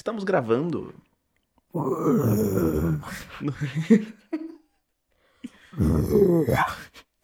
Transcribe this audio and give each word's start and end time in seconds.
Estamos 0.00 0.24
gravando. 0.24 0.94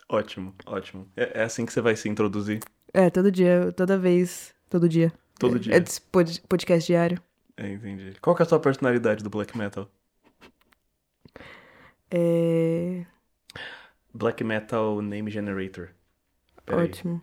ótimo, 0.09 0.55
ótimo. 0.67 1.09
É, 1.17 1.41
é 1.41 1.45
assim 1.45 1.67
que 1.67 1.73
você 1.73 1.81
vai 1.81 1.97
se 1.97 2.09
introduzir 2.09 2.61
É, 2.93 3.11
todo 3.11 3.31
dia, 3.33 3.73
toda 3.73 3.99
vez, 3.99 4.55
todo 4.69 4.89
dia. 4.89 5.13
todo 5.39 5.57
É- 5.57 5.59
dia. 5.59 5.77
É 5.77 5.81
pod- 6.13 6.43
podcast 6.49 6.87
diário. 6.87 7.21
É, 7.57 7.69
entendi. 7.73 8.15
Qual 8.21 8.37
que 8.37 8.43
é 8.43 8.45
a 8.45 8.49
sua 8.49 8.61
personalidade 8.61 9.25
do 9.25 9.31
black 9.31 9.57
metal? 9.57 9.89
É. 12.11 13.07
Black 14.13 14.45
metal 14.45 15.01
name 15.01 15.31
generator. 15.31 15.89
Peraí. 16.65 16.85
Ótimo. 16.85 17.23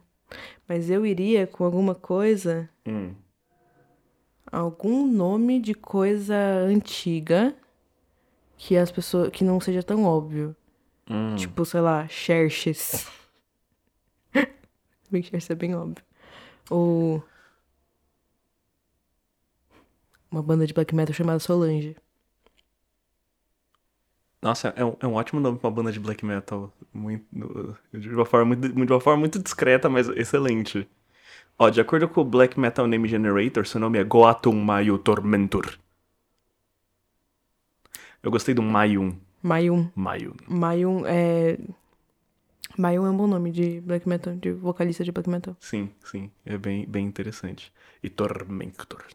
Mas 0.68 0.90
eu 0.90 1.06
iria 1.06 1.46
com 1.46 1.64
alguma 1.64 1.94
coisa, 1.94 2.68
Hum. 2.88 3.14
Algum 4.54 5.08
nome 5.08 5.60
de 5.60 5.74
coisa 5.74 6.36
antiga 6.36 7.56
que 8.58 8.78
as 8.78 8.92
pessoas. 8.92 9.30
que 9.30 9.44
não 9.44 9.60
seja 9.60 9.82
tão 9.82 10.06
óbvio. 10.06 10.56
Hum. 11.10 11.36
Tipo, 11.36 11.66
sei 11.66 11.82
lá, 11.82 12.08
Xerxes. 12.08 13.08
Bem, 15.12 15.22
Xerxes 15.22 15.50
é 15.50 15.56
bem 15.56 15.76
óbvio. 15.76 16.04
Ou. 16.70 17.24
Uma 20.32 20.42
banda 20.42 20.66
de 20.66 20.74
black 20.74 20.96
metal 20.96 21.14
chamada 21.14 21.40
Solange. 21.40 21.96
Nossa, 24.42 24.70
é 24.76 24.84
um, 24.84 24.96
é 25.00 25.08
um 25.08 25.14
ótimo 25.14 25.40
nome 25.40 25.58
pra 25.58 25.70
uma 25.70 25.76
banda 25.76 25.92
de 25.92 26.00
black 26.00 26.26
metal. 26.26 26.74
Muito, 26.94 27.26
de, 27.94 28.10
uma 28.10 28.26
forma 28.26 28.46
muito, 28.48 28.68
de 28.74 28.92
uma 28.92 29.00
forma 29.00 29.20
muito 29.20 29.40
discreta, 29.40 29.90
mas 29.90 30.10
excelente. 30.10 30.88
Ó, 31.58 31.70
de 31.70 31.80
acordo 31.80 32.08
com 32.10 32.22
o 32.22 32.26
Black 32.26 32.60
Metal 32.60 32.88
Name 32.88 33.08
Generator, 33.08 33.66
seu 33.66 33.80
nome 33.80 34.00
é 34.00 34.04
Goatum 34.04 34.54
Mayu 34.54 34.98
Tormentor. 34.98 35.78
Eu 38.22 38.32
gostei 38.32 38.54
do 38.54 38.62
Mayun. 38.62 39.16
Mayum. 39.42 39.92
Mayun. 39.96 40.34
Mayum 40.48 41.04
é. 41.06 41.60
Mayum 42.78 43.06
é 43.06 43.10
um 43.10 43.18
bom 43.18 43.28
nome 43.28 43.52
de 43.52 43.82
black 43.82 44.08
metal, 44.08 44.36
de 44.36 44.52
vocalista 44.52 45.04
de 45.04 45.12
black 45.12 45.30
metal. 45.30 45.56
Sim, 45.60 45.92
sim. 46.04 46.32
É 46.46 46.58
bem, 46.58 46.86
bem 46.88 47.06
interessante. 47.06 47.72
E 48.02 48.10
Tormentor. 48.10 49.06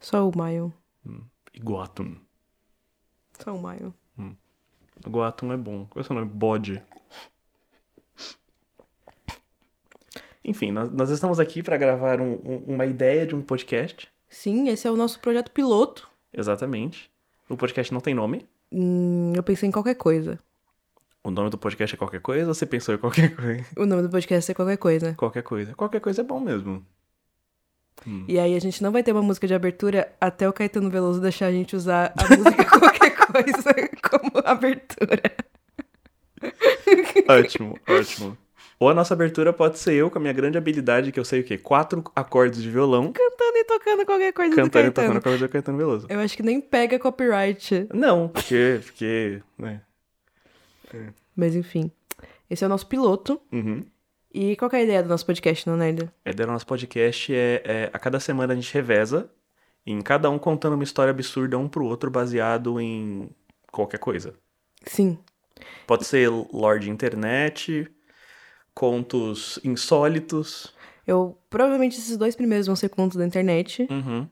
Só 0.00 0.28
o 0.28 0.36
Mayum. 0.36 0.72
E 1.52 1.60
Goatum. 1.60 2.16
Só 3.38 3.54
o 3.54 3.62
Mayum. 3.62 3.92
Goatum 5.06 5.52
é 5.52 5.56
bom. 5.56 5.86
Qual 5.86 6.00
é 6.00 6.02
o 6.02 6.04
seu 6.04 6.16
nome? 6.16 6.28
Bode. 6.28 6.82
Enfim, 10.50 10.72
nós, 10.72 10.90
nós 10.90 11.10
estamos 11.10 11.38
aqui 11.38 11.62
para 11.62 11.76
gravar 11.76 12.20
um- 12.20 12.40
um- 12.44 12.64
uma 12.74 12.84
ideia 12.84 13.24
de 13.26 13.34
um 13.36 13.40
podcast. 13.40 14.08
Sim, 14.28 14.68
esse 14.68 14.86
é 14.86 14.90
o 14.90 14.96
nosso 14.96 15.20
projeto 15.20 15.50
piloto. 15.52 16.08
Exatamente. 16.32 17.08
O 17.48 17.56
podcast 17.56 17.92
não 17.94 18.00
tem 18.00 18.14
nome. 18.14 18.46
Hum, 18.72 19.32
eu 19.36 19.42
pensei 19.44 19.68
em 19.68 19.72
qualquer 19.72 19.94
coisa. 19.94 20.38
O 21.22 21.30
nome 21.30 21.50
do 21.50 21.58
podcast 21.58 21.94
é 21.94 21.98
qualquer 21.98 22.20
coisa 22.20 22.48
ou 22.48 22.54
você 22.54 22.66
pensou 22.66 22.94
em 22.94 22.98
qualquer 22.98 23.34
coisa? 23.36 23.64
O 23.76 23.86
nome 23.86 24.02
do 24.02 24.10
podcast 24.10 24.50
é 24.50 24.54
qualquer 24.54 24.76
coisa. 24.76 25.14
Qualquer 25.14 25.42
coisa. 25.42 25.74
Qualquer 25.74 26.00
coisa 26.00 26.20
é 26.22 26.24
bom 26.24 26.40
mesmo. 26.40 26.84
E 28.26 28.38
aí 28.38 28.56
a 28.56 28.58
gente 28.60 28.82
não 28.82 28.90
vai 28.90 29.02
ter 29.02 29.12
uma 29.12 29.20
música 29.22 29.46
de 29.46 29.52
abertura 29.54 30.10
até 30.20 30.48
o 30.48 30.52
Caetano 30.52 30.88
Veloso 30.90 31.20
deixar 31.20 31.46
a 31.46 31.52
gente 31.52 31.76
usar 31.76 32.12
a 32.16 32.34
música 32.36 32.64
qualquer 32.80 33.10
coisa 33.14 33.74
como 34.08 34.32
abertura. 34.44 35.20
Ótimo, 37.28 37.78
ótimo. 37.86 38.38
Ou 38.80 38.88
a 38.88 38.94
nossa 38.94 39.12
abertura 39.12 39.52
pode 39.52 39.78
ser 39.78 39.92
eu 39.92 40.10
com 40.10 40.16
a 40.16 40.22
minha 40.22 40.32
grande 40.32 40.56
habilidade, 40.56 41.12
que 41.12 41.20
eu 41.20 41.24
sei 41.24 41.40
o 41.40 41.44
quê? 41.44 41.58
Quatro 41.58 42.02
acordes 42.16 42.62
de 42.62 42.70
violão, 42.70 43.12
Cantando 43.12 43.58
e 43.58 43.64
tocando 43.64 44.06
qualquer 44.06 44.32
coisa 44.32 44.56
cantando 44.56 44.70
do 44.70 44.78
e 44.78 44.80
Caetano. 44.80 44.92
tocando 44.94 45.18
acordes 45.18 45.40
do 45.40 45.48
Caetano 45.50 45.76
Veloso. 45.76 46.06
Eu 46.08 46.18
acho 46.18 46.34
que 46.34 46.42
nem 46.42 46.62
pega 46.62 46.98
copyright. 46.98 47.86
Não, 47.92 48.28
porque. 48.28 48.80
porque 48.82 49.42
né? 49.58 49.82
Mas 51.36 51.54
enfim. 51.54 51.90
Esse 52.48 52.64
é 52.64 52.66
o 52.66 52.70
nosso 52.70 52.86
piloto. 52.86 53.38
Uhum. 53.52 53.84
E 54.32 54.56
qual 54.56 54.70
que 54.70 54.76
é 54.76 54.78
a 54.78 54.82
ideia 54.82 55.02
do 55.02 55.10
nosso 55.10 55.26
podcast, 55.26 55.68
não, 55.68 55.76
Nerd? 55.76 56.10
A 56.24 56.30
ideia 56.30 56.46
do 56.46 56.52
nosso 56.52 56.66
podcast 56.66 57.34
é, 57.34 57.62
é 57.62 57.90
a 57.92 57.98
cada 57.98 58.18
semana 58.18 58.54
a 58.54 58.56
gente 58.56 58.72
reveza, 58.72 59.30
em 59.84 60.00
cada 60.00 60.30
um 60.30 60.38
contando 60.38 60.72
uma 60.72 60.84
história 60.84 61.10
absurda 61.10 61.58
um 61.58 61.68
pro 61.68 61.84
outro, 61.84 62.10
baseado 62.10 62.80
em 62.80 63.28
qualquer 63.70 63.98
coisa. 63.98 64.32
Sim. 64.86 65.18
Pode 65.86 66.06
ser 66.06 66.30
lore 66.30 66.80
de 66.80 66.90
internet, 66.90 67.90
contos 68.74 69.58
insólitos. 69.64 70.74
Eu 71.06 71.38
provavelmente 71.48 71.98
esses 71.98 72.16
dois 72.16 72.36
primeiros 72.36 72.66
vão 72.66 72.76
ser 72.76 72.88
contos 72.88 73.16
da 73.16 73.26
internet, 73.26 73.86
Uhum. 73.90 74.28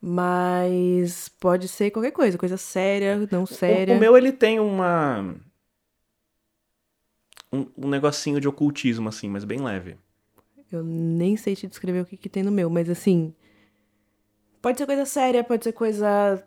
mas 0.00 1.28
pode 1.28 1.68
ser 1.68 1.90
qualquer 1.90 2.10
coisa, 2.12 2.36
coisa 2.38 2.56
séria, 2.56 3.26
não 3.30 3.44
O, 3.44 3.46
séria. 3.46 3.94
o 3.94 3.98
meu, 4.00 4.16
ele 4.16 4.32
tem 4.32 4.58
uma. 4.60 5.34
Um, 7.52 7.66
um 7.76 7.88
negocinho 7.88 8.40
de 8.40 8.48
ocultismo, 8.48 9.08
assim, 9.08 9.28
mas 9.28 9.44
bem 9.44 9.60
leve. 9.62 9.96
Eu 10.70 10.82
nem 10.82 11.36
sei 11.36 11.54
te 11.54 11.68
descrever 11.68 12.00
o 12.00 12.04
que, 12.04 12.16
que 12.16 12.28
tem 12.28 12.42
no 12.42 12.50
meu, 12.50 12.68
mas 12.68 12.90
assim. 12.90 13.32
Pode 14.60 14.78
ser 14.78 14.86
coisa 14.86 15.06
séria, 15.06 15.44
pode 15.44 15.62
ser 15.62 15.72
coisa 15.72 16.44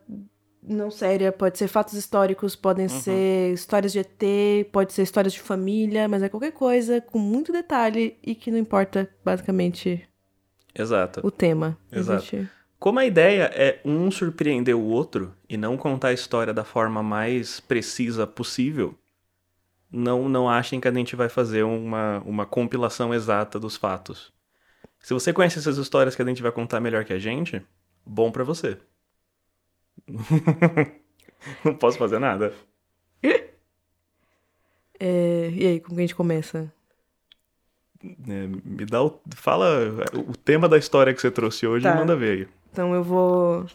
não 0.61 0.91
séria, 0.91 1.31
pode 1.31 1.57
ser 1.57 1.67
fatos 1.67 1.93
históricos, 1.93 2.55
podem 2.55 2.85
Uhum. 2.85 2.89
ser 2.99 3.53
histórias 3.53 3.91
de 3.91 3.99
ET, 3.99 4.65
pode 4.71 4.93
ser 4.93 5.03
histórias 5.03 5.33
de 5.33 5.39
família, 5.39 6.07
mas 6.07 6.21
é 6.21 6.29
qualquer 6.29 6.51
coisa 6.51 6.99
com 7.01 7.17
muito 7.19 7.51
detalhe 7.51 8.17
e 8.21 8.35
que 8.35 8.51
não 8.51 8.57
importa 8.57 9.09
basicamente 9.23 10.07
Exato. 10.75 11.21
o 11.25 11.31
tema. 11.31 11.77
Exato. 11.91 12.19
Existe- 12.35 12.49
Como 12.77 12.97
a 12.99 13.05
ideia 13.05 13.51
é 13.53 13.79
um 13.83 14.09
surpreender 14.09 14.75
o 14.75 14.83
outro 14.83 15.33
e 15.49 15.57
não 15.57 15.75
contar 15.75 16.09
a 16.09 16.13
história 16.13 16.53
da 16.53 16.63
forma 16.63 17.03
mais 17.03 17.59
precisa 17.59 18.25
possível, 18.25 18.95
não, 19.91 20.29
não 20.29 20.47
achem 20.49 20.79
que 20.79 20.87
a 20.87 20.93
gente 20.93 21.15
vai 21.15 21.27
fazer 21.29 21.63
uma, 21.63 22.19
uma 22.25 22.45
compilação 22.45 23.13
exata 23.13 23.59
dos 23.59 23.75
fatos. 23.75 24.31
Se 24.99 25.13
você 25.13 25.33
conhece 25.33 25.57
essas 25.59 25.77
histórias 25.77 26.15
que 26.15 26.21
a 26.21 26.25
gente 26.25 26.41
vai 26.41 26.51
contar 26.51 26.79
melhor 26.79 27.03
que 27.03 27.13
a 27.13 27.19
gente, 27.19 27.61
bom 28.05 28.31
pra 28.31 28.43
você. 28.43 28.77
não 31.63 31.73
posso 31.75 31.97
fazer 31.97 32.19
nada. 32.19 32.53
É, 35.01 35.49
e 35.51 35.65
aí, 35.65 35.79
como 35.79 35.95
que 35.95 36.01
a 36.01 36.05
gente 36.07 36.15
começa? 36.15 36.71
É, 38.03 38.47
me 38.47 38.85
dá 38.85 39.01
o. 39.03 39.21
Fala 39.35 39.67
o 40.27 40.35
tema 40.35 40.67
da 40.67 40.77
história 40.77 41.13
que 41.13 41.21
você 41.21 41.31
trouxe 41.31 41.65
hoje 41.65 41.83
Tá. 41.83 41.93
e 41.93 41.95
manda 41.97 42.15
ver 42.15 42.39
aí. 42.39 42.47
Então 42.71 42.93
eu 42.93 43.03
vou. 43.03 43.65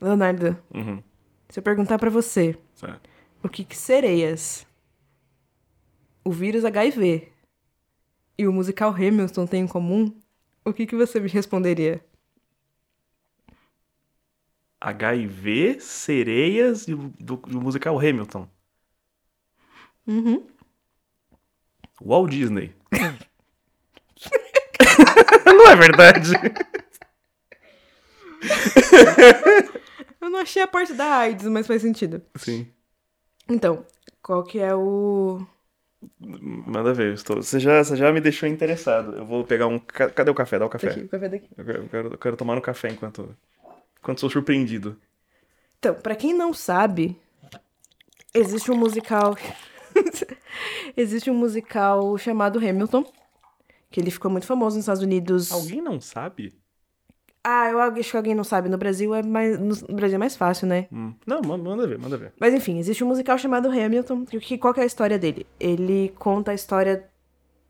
Leonardo, 0.00 0.56
Uhum, 0.74 1.02
se 1.50 1.58
eu 1.58 1.62
perguntar 1.62 1.98
pra 1.98 2.08
você 2.08 2.56
certo. 2.74 3.08
o 3.42 3.48
que, 3.50 3.64
que 3.64 3.76
sereias, 3.76 4.66
o 6.24 6.32
vírus 6.32 6.64
HIV 6.64 7.28
e 8.38 8.46
o 8.46 8.52
musical 8.52 8.90
Hamilton 8.94 9.46
têm 9.46 9.62
em 9.64 9.66
comum, 9.66 10.10
o 10.64 10.72
que, 10.72 10.86
que 10.86 10.96
você 10.96 11.20
me 11.20 11.28
responderia? 11.28 12.02
HIV, 14.80 15.78
sereias 15.80 16.86
e 16.88 16.94
o, 16.94 17.12
do, 17.18 17.42
e 17.48 17.56
o 17.56 17.60
musical 17.60 17.98
Hamilton. 17.98 18.48
Uhum. 20.06 20.46
Walt 22.02 22.30
Disney. 22.30 22.74
Não 25.44 25.68
é 25.68 25.76
verdade? 25.76 26.30
Eu 30.20 30.30
não 30.30 30.40
achei 30.40 30.62
a 30.62 30.66
parte 30.66 30.92
da 30.94 31.04
AIDS, 31.18 31.46
mas 31.46 31.66
faz 31.66 31.82
sentido. 31.82 32.22
Sim. 32.36 32.66
Então, 33.48 33.84
qual 34.22 34.44
que 34.44 34.58
é 34.58 34.74
o. 34.74 35.44
Manda 36.18 36.94
ver. 36.94 37.14
Estou... 37.14 37.36
Você, 37.42 37.58
já, 37.60 37.82
você 37.82 37.96
já 37.96 38.12
me 38.12 38.20
deixou 38.20 38.48
interessado. 38.48 39.16
Eu 39.16 39.24
vou 39.24 39.44
pegar 39.44 39.66
um. 39.66 39.78
ca- 39.78 40.10
Cadê 40.10 40.30
o 40.30 40.34
café? 40.34 40.58
Dá 40.58 40.66
o 40.66 40.70
café. 40.70 40.88
Daqui, 40.88 41.00
o 41.02 41.08
café 41.08 41.28
daqui. 41.28 41.48
Eu 41.56 41.64
quero, 41.88 42.08
eu 42.12 42.18
quero- 42.18 42.36
tomar 42.36 42.54
no 42.54 42.62
café 42.62 42.88
enquanto. 42.90 43.36
Enquanto 44.00 44.20
sou 44.20 44.30
surpreendido. 44.30 44.96
Então, 45.78 45.94
pra 45.94 46.14
quem 46.16 46.34
não 46.34 46.52
sabe, 46.52 47.16
existe 48.34 48.70
um 48.70 48.76
musical. 48.76 49.36
existe 50.96 51.30
um 51.30 51.34
musical 51.34 52.16
chamado 52.18 52.58
Hamilton. 52.58 53.04
Que 53.90 54.00
ele 54.00 54.10
ficou 54.10 54.30
muito 54.30 54.46
famoso 54.46 54.76
nos 54.76 54.84
Estados 54.84 55.02
Unidos. 55.02 55.50
Alguém 55.50 55.80
não 55.80 56.00
sabe? 56.00 56.54
Ah, 57.42 57.70
eu 57.70 57.80
acho 57.80 58.10
que 58.10 58.16
alguém 58.16 58.34
não 58.34 58.44
sabe. 58.44 58.68
No 58.68 58.78
Brasil 58.78 59.12
é 59.14 59.22
mais. 59.22 59.58
No 59.58 59.74
Brasil 59.96 60.14
é 60.14 60.18
mais 60.18 60.36
fácil, 60.36 60.66
né? 60.68 60.86
Hum. 60.92 61.14
Não, 61.26 61.40
ma- 61.42 61.56
manda 61.58 61.86
ver, 61.86 61.98
manda 61.98 62.16
ver. 62.16 62.32
Mas 62.38 62.54
enfim, 62.54 62.78
existe 62.78 63.02
um 63.02 63.08
musical 63.08 63.36
chamado 63.36 63.68
Hamilton. 63.68 64.24
Que- 64.26 64.58
qual 64.58 64.72
que 64.72 64.80
é 64.80 64.84
a 64.84 64.86
história 64.86 65.18
dele? 65.18 65.44
Ele 65.58 66.14
conta 66.18 66.52
a 66.52 66.54
história 66.54 67.08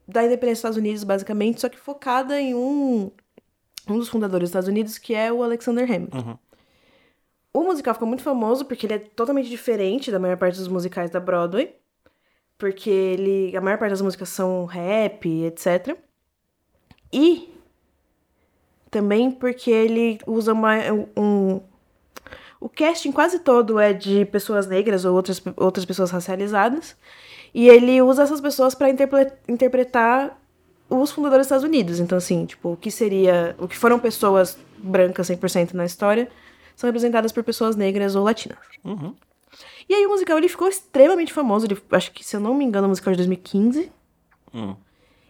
da 0.06 0.24
independência 0.24 0.52
dos 0.54 0.58
Estados 0.58 0.76
Unidos, 0.76 1.04
basicamente, 1.04 1.60
só 1.60 1.68
que 1.68 1.78
focada 1.78 2.38
em 2.40 2.52
um, 2.54 3.10
um 3.90 3.98
dos 3.98 4.08
fundadores 4.08 4.44
dos 4.44 4.50
Estados 4.50 4.68
Unidos, 4.68 4.98
que 4.98 5.14
é 5.14 5.32
o 5.32 5.42
Alexander 5.42 5.90
Hamilton. 5.90 6.18
Uhum. 6.18 6.38
O 7.52 7.64
musical 7.64 7.94
ficou 7.94 8.06
muito 8.06 8.22
famoso 8.22 8.64
porque 8.64 8.86
ele 8.86 8.94
é 8.94 8.98
totalmente 8.98 9.48
diferente 9.48 10.10
da 10.10 10.18
maior 10.18 10.36
parte 10.36 10.56
dos 10.56 10.68
musicais 10.68 11.10
da 11.10 11.18
Broadway. 11.18 11.74
Porque 12.56 12.90
ele. 12.90 13.56
A 13.56 13.60
maior 13.60 13.78
parte 13.78 13.90
das 13.90 14.02
músicas 14.02 14.28
são 14.28 14.66
rap, 14.66 15.26
etc. 15.44 15.96
E 17.12 17.48
também 18.90 19.30
porque 19.30 19.70
ele 19.70 20.18
usa 20.26 20.52
uma, 20.52 20.74
um. 21.16 21.60
O 22.60 22.68
casting 22.68 23.12
quase 23.12 23.38
todo 23.38 23.80
é 23.80 23.92
de 23.92 24.26
pessoas 24.26 24.66
negras 24.66 25.04
ou 25.04 25.14
outras, 25.14 25.42
outras 25.56 25.84
pessoas 25.84 26.10
racializadas. 26.10 26.96
E 27.54 27.68
ele 27.68 28.00
usa 28.02 28.22
essas 28.22 28.40
pessoas 28.40 28.74
para 28.74 28.90
interpretar 29.48 30.39
os 30.90 31.12
fundadores 31.12 31.46
dos 31.46 31.46
Estados 31.46 31.64
Unidos. 31.64 32.00
Então, 32.00 32.18
assim, 32.18 32.44
tipo, 32.44 32.72
o 32.72 32.76
que 32.76 32.90
seria. 32.90 33.54
O 33.58 33.68
que 33.68 33.76
foram 33.76 33.98
pessoas 33.98 34.58
brancas 34.76 35.30
100% 35.30 35.72
na 35.72 35.84
história 35.84 36.28
são 36.74 36.88
representadas 36.88 37.30
por 37.30 37.44
pessoas 37.44 37.76
negras 37.76 38.16
ou 38.16 38.24
latinas. 38.24 38.58
Uhum. 38.84 39.14
E 39.88 39.94
aí 39.94 40.06
o 40.06 40.10
musical 40.10 40.38
ele 40.38 40.48
ficou 40.48 40.68
extremamente 40.68 41.32
famoso. 41.32 41.66
Ele, 41.66 41.78
acho 41.92 42.12
que, 42.12 42.24
se 42.24 42.36
eu 42.36 42.40
não 42.40 42.54
me 42.54 42.64
engano, 42.64 42.86
o 42.86 42.90
musical 42.90 43.12
é 43.12 43.14
de 43.14 43.18
2015. 43.18 43.90
Hum. 44.54 44.74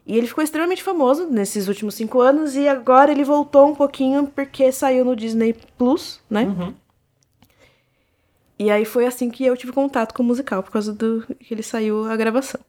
E 0.07 0.17
ele 0.17 0.27
ficou 0.27 0.43
extremamente 0.43 0.83
famoso 0.83 1.27
nesses 1.27 1.69
últimos 1.69 1.95
cinco 1.95 2.21
anos. 2.21 2.57
E 2.57 2.67
agora 2.69 3.11
ele 3.13 3.25
voltou 3.25 3.69
um 3.69 3.75
pouquinho 3.75 4.27
porque 4.27 4.73
saiu 4.73 5.05
no 5.05 5.15
Disney 5.15 5.55
Plus, 5.77 6.21
né? 6.29 6.45
Uhum. 6.45 6.75
E 8.59 8.71
aí 8.71 8.85
foi 8.85 9.07
assim 9.07 9.31
que 9.31 9.45
eu 9.45 9.57
tive 9.57 9.73
contato 9.73 10.13
com 10.13 10.23
o 10.23 10.27
musical, 10.27 10.63
por 10.63 10.71
causa 10.71 10.93
do 10.93 11.25
que 11.39 11.55
ele 11.55 11.63
saiu 11.63 12.05
a 12.05 12.15
gravação. 12.15 12.61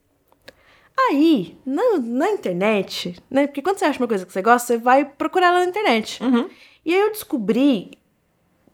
Aí, 1.10 1.58
na, 1.66 1.98
na 1.98 2.30
internet, 2.32 3.16
né? 3.30 3.48
Porque 3.48 3.62
quando 3.62 3.78
você 3.78 3.86
acha 3.86 4.00
uma 4.00 4.08
coisa 4.08 4.26
que 4.26 4.32
você 4.32 4.42
gosta, 4.42 4.68
você 4.68 4.78
vai 4.78 5.06
procurar 5.06 5.48
ela 5.48 5.60
na 5.60 5.66
internet. 5.66 6.24
Uhum. 6.24 6.50
E 6.86 6.94
aí 6.94 7.02
eu 7.02 7.12
descobri 7.12 7.92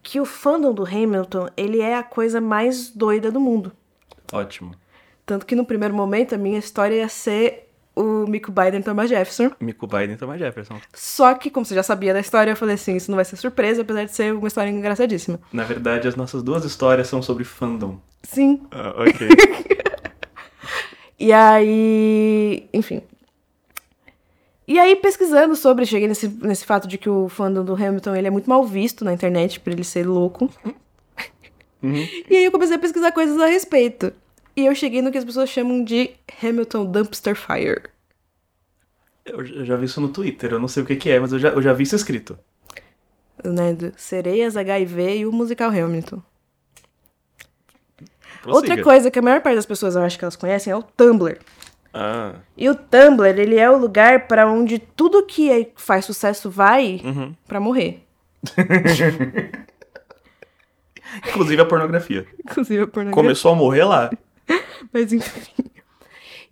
que 0.02 0.20
o 0.20 0.24
fandom 0.24 0.72
do 0.72 0.84
Hamilton, 0.84 1.48
ele 1.56 1.80
é 1.80 1.96
a 1.96 2.02
coisa 2.02 2.40
mais 2.40 2.90
doida 2.90 3.30
do 3.30 3.40
mundo. 3.40 3.72
Ótimo. 4.32 4.74
Tanto 5.26 5.44
que 5.44 5.54
no 5.54 5.64
primeiro 5.64 5.94
momento 5.94 6.34
a 6.34 6.38
minha 6.38 6.58
história 6.58 6.94
ia 6.94 7.08
ser 7.08 7.68
o 7.94 8.26
Mico 8.28 8.52
Biden 8.52 8.80
Thomas 8.80 9.10
Jefferson. 9.10 9.50
Mico 9.60 9.86
Biden 9.86 10.16
Thomas 10.16 10.38
Jefferson. 10.38 10.80
Só 10.94 11.34
que, 11.34 11.50
como 11.50 11.66
você 11.66 11.74
já 11.74 11.82
sabia 11.82 12.14
da 12.14 12.20
história, 12.20 12.52
eu 12.52 12.56
falei 12.56 12.76
assim, 12.76 12.94
isso 12.94 13.10
não 13.10 13.16
vai 13.16 13.24
ser 13.24 13.36
surpresa, 13.36 13.82
apesar 13.82 14.04
de 14.04 14.14
ser 14.14 14.32
uma 14.32 14.46
história 14.46 14.70
engraçadíssima. 14.70 15.40
Na 15.52 15.64
verdade, 15.64 16.06
as 16.06 16.14
nossas 16.14 16.42
duas 16.42 16.64
histórias 16.64 17.08
são 17.08 17.20
sobre 17.20 17.44
fandom. 17.44 17.98
Sim. 18.22 18.62
Ah, 18.70 18.94
ok. 18.96 19.28
E 21.18 21.32
aí, 21.32 22.68
enfim. 22.72 23.02
E 24.66 24.78
aí, 24.78 24.94
pesquisando 24.96 25.56
sobre, 25.56 25.86
cheguei 25.86 26.06
nesse, 26.06 26.28
nesse 26.28 26.64
fato 26.64 26.86
de 26.86 26.98
que 26.98 27.08
o 27.08 27.28
fandom 27.28 27.64
do 27.64 27.74
Hamilton 27.74 28.14
ele 28.14 28.28
é 28.28 28.30
muito 28.30 28.48
mal 28.48 28.64
visto 28.64 29.04
na 29.04 29.12
internet 29.12 29.58
por 29.58 29.72
ele 29.72 29.82
ser 29.82 30.06
louco. 30.06 30.50
Uhum. 31.82 32.06
E 32.28 32.36
aí 32.36 32.44
eu 32.44 32.52
comecei 32.52 32.76
a 32.76 32.78
pesquisar 32.78 33.12
coisas 33.12 33.40
a 33.40 33.46
respeito. 33.46 34.12
E 34.54 34.66
eu 34.66 34.74
cheguei 34.74 35.00
no 35.00 35.10
que 35.10 35.18
as 35.18 35.24
pessoas 35.24 35.48
chamam 35.48 35.82
de 35.82 36.10
Hamilton 36.42 36.84
Dumpster 36.86 37.34
Fire. 37.34 37.82
Eu, 39.24 39.46
eu 39.46 39.64
já 39.64 39.76
vi 39.76 39.86
isso 39.86 40.00
no 40.00 40.08
Twitter, 40.08 40.52
eu 40.52 40.58
não 40.58 40.68
sei 40.68 40.82
o 40.82 40.86
que, 40.86 40.96
que 40.96 41.10
é, 41.10 41.20
mas 41.20 41.32
eu 41.32 41.38
já, 41.38 41.50
eu 41.50 41.62
já 41.62 41.72
vi 41.72 41.84
isso 41.84 41.94
escrito. 41.94 42.38
Né, 43.44 43.72
do 43.72 43.92
Sereias, 43.96 44.56
HIV 44.56 45.18
e 45.18 45.26
o 45.26 45.32
musical 45.32 45.70
Hamilton. 45.70 46.20
Prossiga. 48.42 48.56
Outra 48.72 48.82
coisa 48.82 49.10
que 49.10 49.18
a 49.18 49.22
maior 49.22 49.40
parte 49.40 49.56
das 49.56 49.66
pessoas 49.66 49.96
eu 49.96 50.02
acho 50.02 50.18
que 50.18 50.24
elas 50.24 50.36
conhecem 50.36 50.72
é 50.72 50.76
o 50.76 50.82
Tumblr. 50.82 51.38
Ah, 51.92 52.34
E 52.56 52.68
o 52.68 52.74
Tumblr, 52.74 53.38
ele 53.38 53.56
é 53.58 53.68
o 53.70 53.76
lugar 53.78 54.26
pra 54.28 54.46
onde 54.46 54.78
tudo 54.78 55.24
que 55.26 55.50
é- 55.50 55.70
faz 55.76 56.04
sucesso 56.04 56.50
vai 56.50 57.00
uhum. 57.04 57.34
pra 57.46 57.58
morrer. 57.60 58.04
Inclusive 61.28 61.60
a 61.60 61.64
pornografia. 61.64 62.26
Inclusive 62.40 62.82
a 62.82 62.86
pornografia. 62.86 63.22
Começou 63.22 63.52
a 63.52 63.56
morrer 63.56 63.84
lá. 63.84 64.10
Mas 64.92 65.12
enfim. 65.12 65.64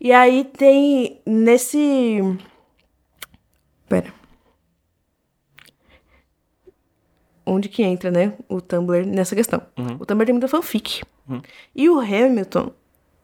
E 0.01 0.13
aí 0.13 0.45
tem 0.45 1.21
nesse. 1.27 2.21
Pera. 3.89 4.13
Onde 7.47 7.69
que 7.69 7.83
entra, 7.83 8.11
né? 8.11 8.33
O 8.49 8.61
Tumblr 8.61 9.07
nessa 9.07 9.37
questão. 9.37 9.63
Uhum. 9.79 9.97
O 10.01 10.05
Tumblr 10.05 10.27
tem 10.27 10.33
muita 10.33 10.49
fanfic. 10.49 11.03
Uhum. 11.29 11.41
E 11.75 11.89
o 11.89 12.01
Hamilton. 12.01 12.73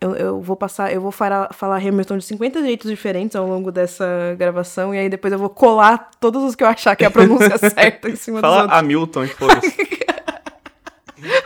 Eu, 0.00 0.14
eu 0.16 0.40
vou 0.40 0.56
passar, 0.56 0.92
eu 0.92 1.00
vou 1.00 1.12
falar, 1.12 1.52
falar 1.52 1.76
Hamilton 1.76 2.18
de 2.18 2.24
50 2.24 2.60
jeitos 2.62 2.90
diferentes 2.90 3.36
ao 3.36 3.46
longo 3.46 3.70
dessa 3.70 4.34
gravação, 4.36 4.92
e 4.92 4.98
aí 4.98 5.08
depois 5.08 5.32
eu 5.32 5.38
vou 5.38 5.48
colar 5.48 6.10
todos 6.18 6.42
os 6.42 6.56
que 6.56 6.64
eu 6.64 6.66
achar 6.66 6.96
que 6.96 7.04
é 7.04 7.06
a 7.06 7.10
pronúncia 7.10 7.56
certa 7.70 8.08
em 8.08 8.16
cima 8.16 8.40
dos 8.40 8.50
Fala 8.50 8.62
outros. 8.62 8.78
Hamilton 8.80 9.26
foda-se. 9.28 9.76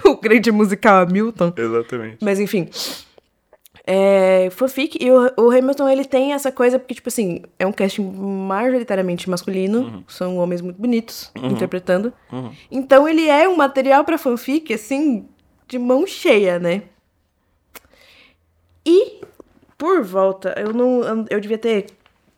O 0.06 0.16
grande 0.16 0.50
musical 0.50 1.02
Hamilton. 1.02 1.52
Exatamente. 1.54 2.16
Mas 2.22 2.40
enfim. 2.40 2.70
É, 3.88 4.48
fanfic. 4.50 4.98
E 5.00 5.10
o, 5.12 5.32
o 5.36 5.50
Hamilton, 5.50 5.88
ele 5.88 6.04
tem 6.04 6.32
essa 6.32 6.50
coisa, 6.50 6.76
porque, 6.78 6.94
tipo 6.94 7.08
assim, 7.08 7.42
é 7.58 7.64
um 7.66 7.72
casting 7.72 8.02
majoritariamente 8.02 9.30
masculino. 9.30 10.04
São 10.08 10.38
homens 10.38 10.60
muito 10.60 10.80
bonitos 10.80 11.30
interpretando. 11.36 12.12
Uhum. 12.32 12.52
Então 12.70 13.08
ele 13.08 13.28
é 13.28 13.48
um 13.48 13.56
material 13.56 14.04
pra 14.04 14.18
fanfic, 14.18 14.74
assim, 14.74 15.28
de 15.68 15.78
mão 15.78 16.04
cheia, 16.06 16.58
né? 16.58 16.82
E, 18.84 19.20
por 19.78 20.02
volta, 20.02 20.54
eu 20.58 20.72
não. 20.72 21.02
eu- 21.02 21.26
Eu 21.30 21.40
devia 21.40 21.58
ter 21.58 21.86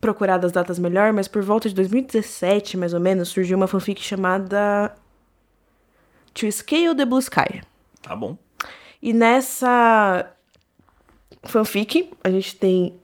procurado 0.00 0.46
as 0.46 0.52
datas 0.52 0.78
melhor, 0.78 1.12
mas 1.12 1.26
por 1.28 1.42
volta 1.42 1.68
de 1.68 1.74
2017, 1.74 2.76
mais 2.76 2.94
ou 2.94 3.00
menos, 3.00 3.28
surgiu 3.30 3.56
uma 3.56 3.66
fanfic 3.66 4.00
chamada 4.02 4.94
To 6.34 6.50
Scale 6.50 6.94
the 6.94 7.04
Blue 7.04 7.18
Sky. 7.18 7.62
Tá 8.02 8.14
bom. 8.14 8.36
E 9.02 9.12
nessa 9.12 10.30
fanfic, 11.48 12.10
a 12.22 12.30
gente 12.30 12.56
tem 12.56 13.00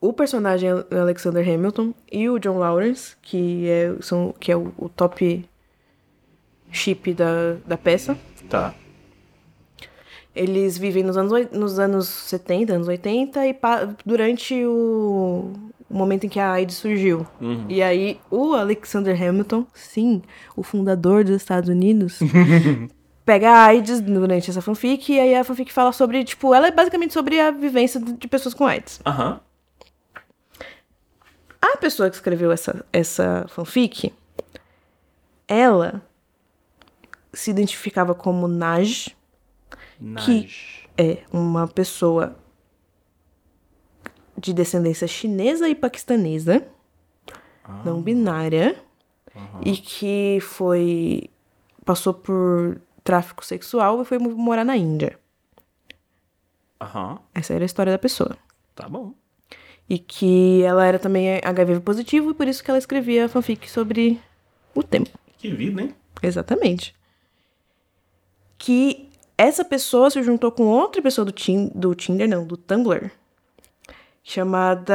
o 0.00 0.12
personagem 0.12 0.68
Alexander 0.90 1.46
Hamilton 1.46 1.92
e 2.10 2.28
o 2.28 2.38
John 2.38 2.58
Lawrence, 2.58 3.16
que 3.20 3.68
é, 3.68 3.94
são, 4.00 4.34
que 4.38 4.52
é 4.52 4.56
o, 4.56 4.72
o 4.78 4.88
top 4.88 5.44
chip 6.70 7.14
da, 7.14 7.54
da 7.66 7.76
peça. 7.76 8.16
Tá. 8.48 8.74
Eles 10.34 10.78
vivem 10.78 11.02
nos 11.02 11.16
anos, 11.16 11.50
nos 11.50 11.78
anos 11.78 12.06
70, 12.06 12.74
anos 12.74 12.88
80, 12.88 13.46
e 13.46 13.56
durante 14.04 14.54
o, 14.64 15.52
o 15.90 15.94
momento 15.94 16.26
em 16.26 16.28
que 16.28 16.38
a 16.38 16.52
AIDS 16.52 16.76
surgiu. 16.76 17.26
Uhum. 17.40 17.66
E 17.68 17.82
aí, 17.82 18.20
o 18.30 18.54
Alexander 18.54 19.20
Hamilton, 19.20 19.66
sim, 19.74 20.22
o 20.54 20.62
fundador 20.62 21.24
dos 21.24 21.34
Estados 21.34 21.68
Unidos, 21.68 22.20
pega 23.28 23.50
a 23.50 23.64
AIDS 23.66 24.00
durante 24.00 24.48
essa 24.48 24.62
fanfic, 24.62 25.12
e 25.12 25.20
aí 25.20 25.34
a 25.34 25.44
fanfic 25.44 25.70
fala 25.70 25.92
sobre, 25.92 26.24
tipo, 26.24 26.54
ela 26.54 26.68
é 26.68 26.70
basicamente 26.70 27.12
sobre 27.12 27.38
a 27.38 27.50
vivência 27.50 28.00
de 28.00 28.26
pessoas 28.26 28.54
com 28.54 28.64
AIDS. 28.64 29.02
Aham. 29.04 29.38
A 31.60 31.76
pessoa 31.76 32.08
que 32.08 32.16
escreveu 32.16 32.50
essa, 32.50 32.82
essa 32.90 33.44
fanfic, 33.50 34.14
ela 35.46 36.00
se 37.30 37.50
identificava 37.50 38.14
como 38.14 38.48
Naj, 38.48 39.14
Naj. 40.00 40.88
é 40.96 41.18
uma 41.30 41.68
pessoa 41.68 42.34
de 44.38 44.54
descendência 44.54 45.06
chinesa 45.06 45.68
e 45.68 45.74
paquistanesa, 45.74 46.66
não 47.84 48.00
binária, 48.00 48.82
e 49.62 49.76
que 49.76 50.38
foi 50.40 51.28
passou 51.84 52.14
por 52.14 52.80
tráfico 53.08 53.42
sexual 53.42 54.02
e 54.02 54.04
foi 54.04 54.18
morar 54.18 54.66
na 54.66 54.76
Índia. 54.76 55.18
Aham. 56.78 57.18
Essa 57.34 57.54
era 57.54 57.64
a 57.64 57.66
história 57.66 57.90
da 57.90 57.98
pessoa. 57.98 58.36
Tá 58.74 58.86
bom. 58.86 59.14
E 59.88 59.98
que 59.98 60.62
ela 60.62 60.84
era 60.84 60.98
também 60.98 61.40
HIV 61.42 61.80
positivo 61.80 62.30
e 62.30 62.34
por 62.34 62.46
isso 62.46 62.62
que 62.62 62.70
ela 62.70 62.78
escrevia 62.78 63.26
fanfic 63.26 63.66
sobre 63.70 64.20
o 64.74 64.82
tema. 64.82 65.06
Que 65.38 65.50
vida, 65.50 65.80
hein? 65.80 65.94
Exatamente. 66.22 66.94
Que 68.58 69.08
essa 69.38 69.64
pessoa 69.64 70.10
se 70.10 70.22
juntou 70.22 70.52
com 70.52 70.64
outra 70.64 71.00
pessoa 71.00 71.24
do, 71.24 71.32
Tin, 71.32 71.70
do 71.74 71.94
Tinder, 71.94 72.28
não, 72.28 72.44
do 72.44 72.58
Tumblr, 72.58 73.10
chamada. 74.22 74.94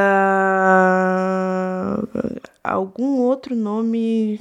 algum 2.64 3.22
outro 3.22 3.56
nome 3.56 4.40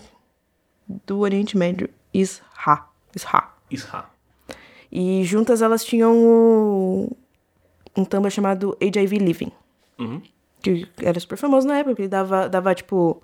do 1.06 1.20
Oriente 1.20 1.56
Médio. 1.56 1.88
Isha. 2.12 2.42
Isha. 3.72 3.86
Isra. 3.88 4.04
E 4.90 5.24
juntas 5.24 5.62
elas 5.62 5.84
tinham 5.84 6.14
o- 6.16 7.16
um 7.96 8.04
Tumblr 8.04 8.30
chamado 8.30 8.76
HIV 8.80 9.18
Living. 9.18 9.52
Uhum. 9.98 10.20
Que 10.62 10.86
era 11.02 11.18
super 11.18 11.36
famoso 11.38 11.66
na 11.66 11.74
época, 11.78 11.90
porque 11.90 12.02
ele 12.02 12.08
dava, 12.08 12.48
dava 12.48 12.74
tipo. 12.74 13.22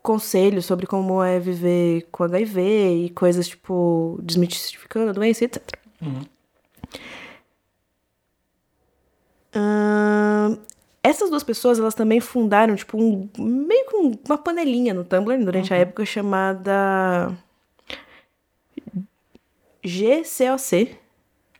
Conselhos 0.00 0.64
sobre 0.64 0.86
como 0.86 1.22
é 1.22 1.38
viver 1.38 2.06
com 2.10 2.24
HIV 2.24 2.60
e 3.04 3.10
coisas 3.10 3.46
tipo. 3.48 4.18
desmistificando 4.22 5.10
a 5.10 5.12
doença, 5.12 5.44
etc. 5.44 5.62
Uhum. 6.00 6.22
Ahn, 9.54 10.58
essas 11.02 11.30
duas 11.30 11.42
pessoas, 11.42 11.78
elas 11.78 11.94
também 11.94 12.20
fundaram, 12.20 12.74
tipo, 12.76 12.96
um, 12.98 13.28
meio 13.38 13.86
que 13.88 13.96
um- 13.96 14.12
uma 14.28 14.38
panelinha 14.38 14.92
no 14.94 15.04
Tumblr 15.04 15.44
durante 15.44 15.72
a 15.72 15.76
época 15.76 16.04
chamada 16.04 17.36
GCOC, 19.84 20.96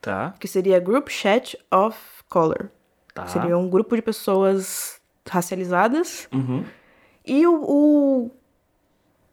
Tá. 0.00 0.34
que 0.38 0.46
seria 0.46 0.78
Group 0.78 1.08
Chat 1.08 1.58
of 1.72 1.98
Color. 2.28 2.70
Tá. 3.14 3.26
Seria 3.26 3.56
um 3.58 3.68
grupo 3.68 3.96
de 3.96 4.02
pessoas 4.02 5.00
racializadas 5.28 6.28
Uhum. 6.32 6.64
E 7.26 7.46
o, 7.46 7.54
o, 7.62 8.30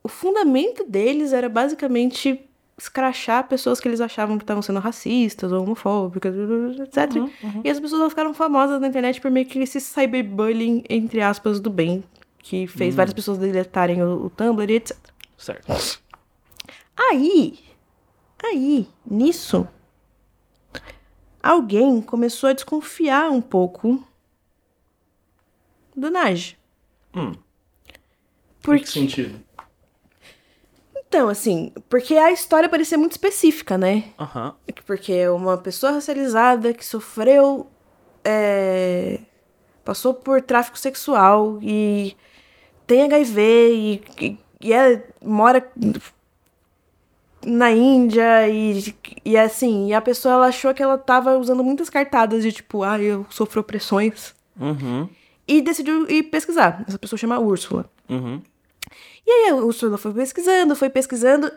o 0.03 0.07
fundamento 0.09 0.83
deles 0.83 1.31
era 1.33 1.47
basicamente 1.47 2.41
escrachar 2.77 3.47
pessoas 3.47 3.79
que 3.79 3.87
eles 3.87 4.01
achavam 4.01 4.37
que 4.37 4.43
estavam 4.43 4.61
sendo 4.61 4.79
racistas 4.81 5.49
ou 5.53 5.63
homofóbicas, 5.63 6.35
etc. 6.35 7.15
Uhum, 7.15 7.21
uhum. 7.43 7.61
E 7.63 7.69
as 7.69 7.79
pessoas 7.79 8.09
ficaram 8.09 8.33
famosas 8.33 8.81
na 8.81 8.87
internet 8.87 9.21
por 9.21 9.31
meio 9.31 9.45
que 9.45 9.59
esse 9.59 9.79
cyberbullying, 9.79 10.83
entre 10.89 11.21
aspas, 11.21 11.61
do 11.61 11.69
bem, 11.69 12.03
que 12.39 12.67
fez 12.67 12.93
Hum. 12.93 12.97
várias 12.97 13.13
pessoas 13.13 13.37
deletarem 13.37 14.03
o, 14.03 14.25
o 14.25 14.29
Tumblr 14.29 14.69
e 14.69 14.75
etc. 14.75 14.97
Certo. 15.37 16.01
Aí, 16.97 17.59
aí, 18.43 18.87
nisso, 19.05 19.67
alguém 21.41 22.01
começou 22.01 22.49
a 22.49 22.53
desconfiar 22.53 23.29
um 23.31 23.41
pouco 23.41 24.03
do 25.95 26.09
Naj. 26.11 26.57
Hum. 27.15 27.33
Por 28.61 28.75
Em 28.75 28.79
que 28.79 28.89
sentido? 28.89 29.39
Então, 31.07 31.29
assim, 31.29 31.71
porque 31.87 32.15
a 32.17 32.31
história 32.31 32.67
parecia 32.67 32.97
muito 32.97 33.13
específica, 33.13 33.77
né? 33.77 34.11
Aham. 34.19 34.55
Porque 34.85 35.13
é 35.13 35.29
uma 35.31 35.57
pessoa 35.57 35.93
racializada 35.93 36.73
que 36.73 36.85
sofreu. 36.85 37.69
é, 38.23 39.19
passou 39.83 40.13
por 40.15 40.41
tráfico 40.41 40.77
sexual 40.79 41.59
e 41.61 42.17
tem 42.87 43.03
HIV 43.03 43.41
e, 43.71 44.03
e, 44.19 44.39
e 44.61 44.73
é, 44.73 45.07
mora 45.23 45.71
na 47.45 47.71
Índia 47.71 48.47
e, 48.49 48.95
e 49.23 49.37
assim, 49.37 49.87
e 49.87 49.93
a 49.93 50.01
pessoa 50.01 50.33
ela 50.35 50.47
achou 50.47 50.73
que 50.73 50.81
ela 50.81 50.97
tava 50.97 51.37
usando 51.37 51.63
muitas 51.63 51.89
cartadas 51.89 52.43
de 52.43 52.51
tipo, 52.51 52.83
ah, 52.83 52.99
eu 52.99 53.25
sofro 53.29 53.61
opressões. 53.61 54.33
Uhum. 54.59 55.07
E 55.47 55.61
decidiu 55.61 56.09
ir 56.09 56.23
pesquisar. 56.23 56.83
Essa 56.87 56.97
pessoa 56.97 57.17
chama 57.19 57.39
Úrsula. 57.39 57.85
Uhum. 58.09 58.41
E 59.25 59.31
aí 59.31 59.49
a 59.49 59.55
Úrsula 59.55 59.97
foi 59.97 60.13
pesquisando, 60.13 60.75
foi 60.75 60.89
pesquisando. 60.89 61.51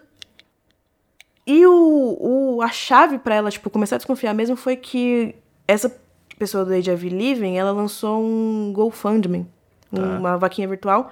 E 1.47 1.64
o, 1.66 2.16
o, 2.57 2.62
a 2.62 2.68
chave 2.68 3.18
pra 3.18 3.35
ela, 3.35 3.50
tipo, 3.50 3.71
começar 3.71 3.97
a 3.97 3.99
desconfiar 3.99 4.35
mesmo 4.35 4.54
foi 4.57 4.76
que 4.76 5.35
essa 5.66 5.95
pessoa 6.38 6.64
do 6.64 6.73
Age 6.75 6.90
of 6.90 7.09
Living, 7.09 7.57
ela 7.57 7.73
lançou 7.73 8.23
um 8.23 8.73
GoFundMe, 8.73 9.47
Tá. 9.90 10.02
uma 10.02 10.37
vaquinha 10.37 10.68
virtual, 10.68 11.11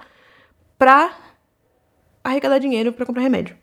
pra 0.77 1.11
arrecadar 2.23 2.59
dinheiro 2.59 2.93
pra 2.93 3.05
comprar 3.07 3.23
remédio. 3.23 3.57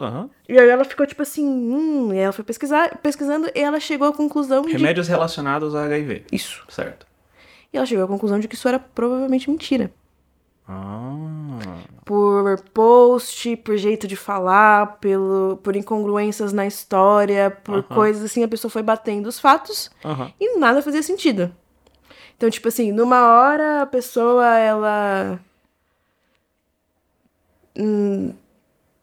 Aham. 0.00 0.30
E 0.48 0.58
aí 0.58 0.68
ela 0.68 0.84
ficou 0.84 1.06
tipo 1.06 1.22
assim, 1.22 1.46
hum, 1.46 2.12
e 2.12 2.18
ela 2.18 2.32
foi 2.32 2.44
pesquisar, 2.44 2.98
pesquisando 2.98 3.50
e 3.54 3.60
ela 3.60 3.78
chegou 3.80 4.08
à 4.08 4.12
conclusão 4.12 4.62
de 4.62 4.72
Remédios 4.72 5.08
relacionados 5.08 5.74
a 5.74 5.84
HIV. 5.84 6.24
isso. 6.32 6.64
Certo. 6.68 7.06
E 7.72 7.76
ela 7.76 7.86
chegou 7.86 8.04
à 8.04 8.08
conclusão 8.08 8.38
de 8.38 8.48
que 8.48 8.54
isso 8.54 8.68
era 8.68 8.78
provavelmente 8.78 9.48
mentira. 9.50 9.90
Ah. 10.70 11.58
por 12.04 12.60
post, 12.74 13.56
por 13.56 13.78
jeito 13.78 14.06
de 14.06 14.16
falar, 14.16 14.98
pelo, 14.98 15.58
por 15.62 15.74
incongruências 15.74 16.52
na 16.52 16.66
história, 16.66 17.50
por 17.50 17.76
Aham. 17.76 17.82
coisas 17.94 18.22
assim, 18.22 18.44
a 18.44 18.48
pessoa 18.48 18.70
foi 18.70 18.82
batendo 18.82 19.28
os 19.28 19.40
fatos 19.40 19.90
Aham. 20.04 20.30
e 20.38 20.58
nada 20.58 20.82
fazia 20.82 21.02
sentido. 21.02 21.50
Então, 22.36 22.50
tipo 22.50 22.68
assim, 22.68 22.92
numa 22.92 23.32
hora 23.40 23.80
a 23.82 23.86
pessoa, 23.86 24.46
ela. 24.58 25.40
Hum, 27.76 28.34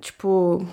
tipo. 0.06 0.66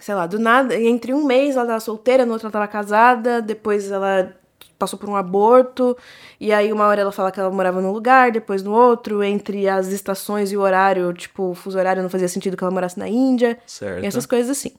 Sei 0.00 0.14
lá, 0.16 0.26
do 0.26 0.36
nada, 0.38 0.74
entre 0.74 1.14
um 1.14 1.24
mês 1.24 1.54
ela 1.56 1.64
tava 1.66 1.80
solteira, 1.80 2.26
no 2.26 2.32
outro 2.32 2.46
ela 2.46 2.52
tava 2.52 2.66
casada, 2.66 3.40
depois 3.40 3.88
ela 3.88 4.34
passou 4.76 4.98
por 4.98 5.08
um 5.08 5.14
aborto, 5.14 5.96
e 6.40 6.52
aí 6.52 6.72
uma 6.72 6.84
hora 6.88 7.02
ela 7.02 7.12
fala 7.12 7.30
que 7.30 7.38
ela 7.38 7.50
morava 7.52 7.80
num 7.80 7.92
lugar, 7.92 8.32
depois 8.32 8.64
no 8.64 8.72
outro, 8.72 9.22
entre 9.22 9.68
as 9.68 9.86
estações 9.92 10.50
e 10.50 10.56
o 10.56 10.60
horário, 10.60 11.12
tipo, 11.12 11.50
o 11.50 11.54
fuso 11.54 11.78
horário 11.78 12.02
não 12.02 12.10
fazia 12.10 12.26
sentido 12.26 12.56
que 12.56 12.64
ela 12.64 12.72
morasse 12.72 12.98
na 12.98 13.06
Índia. 13.08 13.56
Certo. 13.64 14.02
E 14.02 14.06
essas 14.06 14.26
coisas 14.26 14.50
assim. 14.50 14.72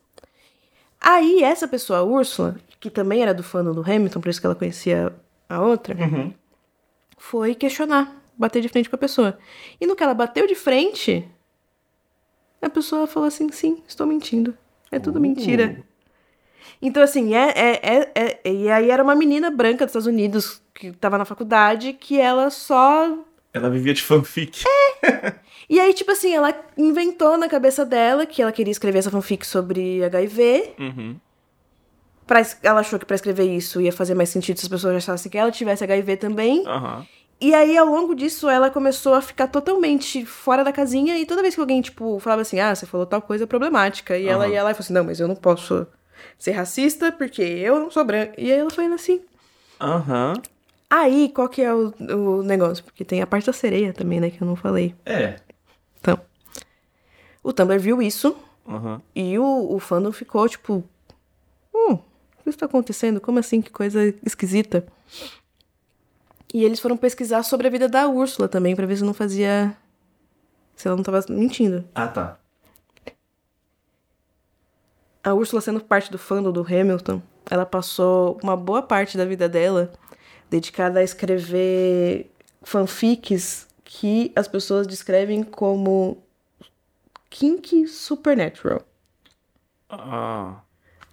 Aí, 1.00 1.42
essa 1.42 1.70
pessoa, 1.70 2.00
a 2.00 2.04
Úrsula, 2.04 2.58
que 2.82 2.90
também 2.90 3.22
era 3.22 3.34
do 3.34 3.44
fã 3.44 3.64
do 3.64 3.80
Hamilton, 3.82 4.20
por 4.20 4.28
isso 4.28 4.42
que 4.42 4.46
ela 4.46 4.56
conhecia 4.56 5.14
a 5.48 5.62
outra, 5.62 5.96
Uhum. 5.96 6.34
foi 7.18 7.56
questionar, 7.56 8.14
bater 8.38 8.62
de 8.62 8.68
frente 8.68 8.90
com 8.90 8.96
a 8.98 9.00
pessoa. 9.00 9.38
E 9.80 9.88
no 9.88 9.96
que 9.96 10.04
ela 10.04 10.14
bateu 10.14 10.46
de 10.46 10.56
frente, 10.56 11.26
a 12.66 12.70
pessoa 12.70 13.08
falou 13.08 13.28
assim: 13.28 13.52
sim, 13.52 13.82
estou 13.88 14.06
mentindo. 14.08 14.56
É 14.92 15.00
tudo 15.00 15.18
Uh. 15.18 15.22
mentira. 15.22 15.78
Então, 16.82 17.02
assim, 17.02 17.34
é, 17.34 17.50
é, 17.56 17.80
é, 17.82 18.12
é- 18.44 18.52
E 18.52 18.70
aí 18.70 18.90
era 18.92 19.02
uma 19.04 19.16
menina 19.16 19.50
branca 19.50 19.86
dos 19.86 19.92
Estados 19.92 20.08
Unidos 20.08 20.62
que 20.74 20.92
tava 20.92 21.18
na 21.18 21.26
faculdade 21.26 21.94
que 21.94 22.20
ela 22.20 22.50
só 22.50 23.18
Ela 23.54 23.70
vivia 23.70 23.94
de 23.94 24.02
fanfic. 24.04 24.64
E 25.70 25.80
aí, 25.80 25.94
tipo 25.94 26.12
assim, 26.12 26.34
ela 26.34 26.54
inventou 26.78 27.38
na 27.38 27.48
cabeça 27.48 27.86
dela 27.86 28.26
que 28.26 28.42
ela 28.42 28.52
queria 28.52 28.72
escrever 28.72 29.00
essa 29.00 29.10
fanfic 29.12 29.46
sobre 29.48 30.04
HIV. 30.04 30.74
Uhum. 30.80 31.16
Pra, 32.28 32.42
ela 32.62 32.80
achou 32.82 32.98
que 33.00 33.06
pra 33.06 33.16
escrever 33.16 33.46
isso 33.46 33.80
ia 33.82 33.92
fazer 33.92 34.14
mais 34.16 34.30
sentido 34.30 34.58
se 34.60 34.66
as 34.66 34.70
pessoas 34.70 34.96
achassem 34.96 35.32
que 35.32 35.38
ela 35.38 35.52
tivesse 35.52 35.84
HIV 35.84 36.18
também. 36.18 36.64
Aham. 36.68 37.06
E 37.40 37.54
aí, 37.54 37.78
ao 37.78 37.88
longo 37.88 38.16
disso, 38.16 38.50
ela 38.50 38.70
começou 38.70 39.14
a 39.14 39.22
ficar 39.22 39.48
totalmente 39.48 40.26
fora 40.26 40.64
da 40.64 40.72
casinha. 40.72 41.18
E 41.20 41.26
toda 41.26 41.42
vez 41.42 41.56
que 41.56 41.62
alguém, 41.62 41.82
tipo, 41.82 42.18
falava 42.20 42.42
assim, 42.42 42.60
ah, 42.60 42.74
você 42.74 42.86
falou 42.86 43.06
tal 43.06 43.22
coisa 43.22 43.46
problemática. 43.46 44.18
E 44.18 44.28
ela 44.28 44.46
Aham. 44.46 44.54
ia 44.54 44.64
lá 44.64 44.72
e 44.72 44.74
falou 44.74 44.84
assim, 44.86 44.94
não, 44.94 45.04
mas 45.04 45.20
eu 45.20 45.28
não 45.28 45.36
posso 45.36 45.86
ser 46.40 46.52
racista 46.52 47.12
porque 47.12 47.42
eu 47.42 47.80
não 47.80 47.92
sou 47.92 48.06
branca. 48.06 48.34
E 48.38 48.52
aí 48.52 48.60
ela 48.60 48.70
foi 48.70 48.86
indo 48.86 48.96
assim. 48.96 49.22
Aham. 49.80 50.34
Aí, 50.90 51.30
qual 51.30 51.50
que 51.50 51.62
é 51.62 51.74
o, 51.74 51.92
o 52.00 52.44
negócio? 52.44 52.84
Porque 52.84 53.04
tem 53.04 53.22
a 53.22 53.28
parte 53.28 53.48
da 53.48 53.54
sereia 53.54 53.92
também, 53.92 54.20
né, 54.20 54.30
que 54.30 54.42
eu 54.42 54.48
não 54.48 54.56
falei. 54.56 54.96
É. 55.06 55.38
Então, 56.00 56.20
o 57.44 57.52
Tumblr 57.52 57.80
viu 57.80 58.02
isso. 58.02 58.38
Aham. 58.68 59.02
E 59.16 59.38
o, 59.40 59.74
o 59.74 59.80
fandom 59.80 60.12
ficou 60.12 60.48
tipo. 60.48 60.84
Hum, 61.74 61.94
o 61.94 62.44
que 62.44 62.50
está 62.50 62.68
acontecendo? 62.68 63.20
Como 63.20 63.40
assim? 63.40 63.62
Que 63.62 63.72
coisa 63.72 64.14
esquisita. 64.26 64.86
E 66.54 66.64
eles 66.64 66.80
foram 66.80 66.96
pesquisar 66.96 67.42
sobre 67.42 67.68
a 67.68 67.70
vida 67.70 67.90
da 67.90 68.08
Úrsula 68.08 68.48
também, 68.48 68.76
pra 68.76 68.86
ver 68.86 68.98
se 68.98 69.04
não 69.04 69.14
fazia. 69.14 69.76
Se 70.76 70.88
ela 70.88 70.96
não 70.96 71.04
tava 71.04 71.20
mentindo. 71.30 71.84
Ah, 71.96 72.08
tá. 72.08 72.38
A 75.24 75.34
Úrsula, 75.34 75.62
sendo 75.62 75.80
parte 75.80 76.12
do 76.12 76.20
fandom 76.20 76.52
do 76.52 76.62
Hamilton, 76.62 77.22
ela 77.50 77.66
passou 77.66 78.38
uma 78.44 78.56
boa 78.56 78.82
parte 78.82 79.18
da 79.18 79.26
vida 79.26 79.50
dela 79.50 79.92
dedicada 80.50 81.00
a 81.00 81.04
escrever 81.04 82.30
fanfics 82.62 83.68
que 83.84 84.32
as 84.36 84.48
pessoas 84.48 84.86
descrevem 84.86 85.44
como 85.44 86.22
kink 87.30 87.88
supernatural. 87.88 88.82
Ah. 89.90 90.62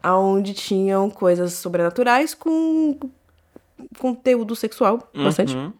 onde 0.02 0.54
tinham 0.54 1.10
coisas 1.10 1.52
sobrenaturais 1.54 2.34
com 2.34 2.98
conteúdo 3.98 4.54
sexual, 4.56 5.08
bastante. 5.14 5.54
Uhum. 5.56 5.72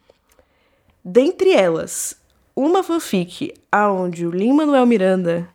Dentre 1.04 1.52
elas, 1.52 2.20
uma 2.54 2.82
fanfic 2.82 3.54
aonde 3.72 4.26
o 4.26 4.30
Lin-Manuel 4.30 4.84
Miranda 4.86 5.48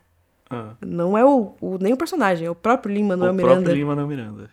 Ah. 0.49 0.73
não 0.81 1.17
é 1.17 1.23
o, 1.25 1.53
o- 1.61 1.77
nem 1.79 1.93
o 1.93 1.97
personagem, 1.97 2.47
é 2.47 2.49
o 2.49 2.55
próprio 2.55 2.93
Lin-Manuel 2.93 3.31
o 3.31 3.35
Miranda 3.35 3.55
próprio 3.55 3.75
Lima 3.75 3.95
não 3.95 4.07
Miranda. 4.07 4.49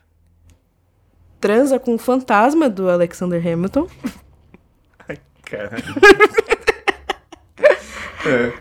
transa 1.41 1.79
com 1.79 1.95
o 1.95 1.99
fantasma 1.99 2.69
do 2.69 2.89
Alexander 2.91 3.41
Hamilton. 3.47 3.87
Caralho. 5.45 5.83
é. 8.27 8.53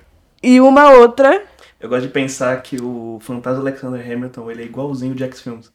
E 0.43 0.59
uma 0.59 0.89
outra, 0.91 1.43
Eu 1.79 1.87
gosto 1.89 2.03
de 2.07 2.09
pensar 2.13 2.61
que 2.61 2.81
o 2.81 3.19
fantasma 3.21 3.59
Alexander 3.61 3.99
Hamilton 4.11 4.49
ele 4.51 4.63
é 4.63 4.65
igualzinho 4.65 5.13
o 5.13 5.17
Jax 5.17 5.41
Films. 5.41 5.71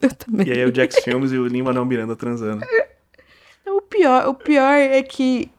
eu 0.02 0.14
também. 0.14 0.48
E 0.48 0.52
aí 0.52 0.60
é 0.60 0.66
o 0.66 0.74
Jax 0.74 0.96
Films 1.02 1.32
e 1.32 1.38
o 1.38 1.46
Lima 1.46 1.72
não 1.72 1.84
Miranda 1.84 2.16
transando. 2.16 2.64
O 3.66 3.80
pior, 3.82 4.28
o 4.28 4.34
pior 4.34 4.74
é 4.74 5.02
que 5.02 5.50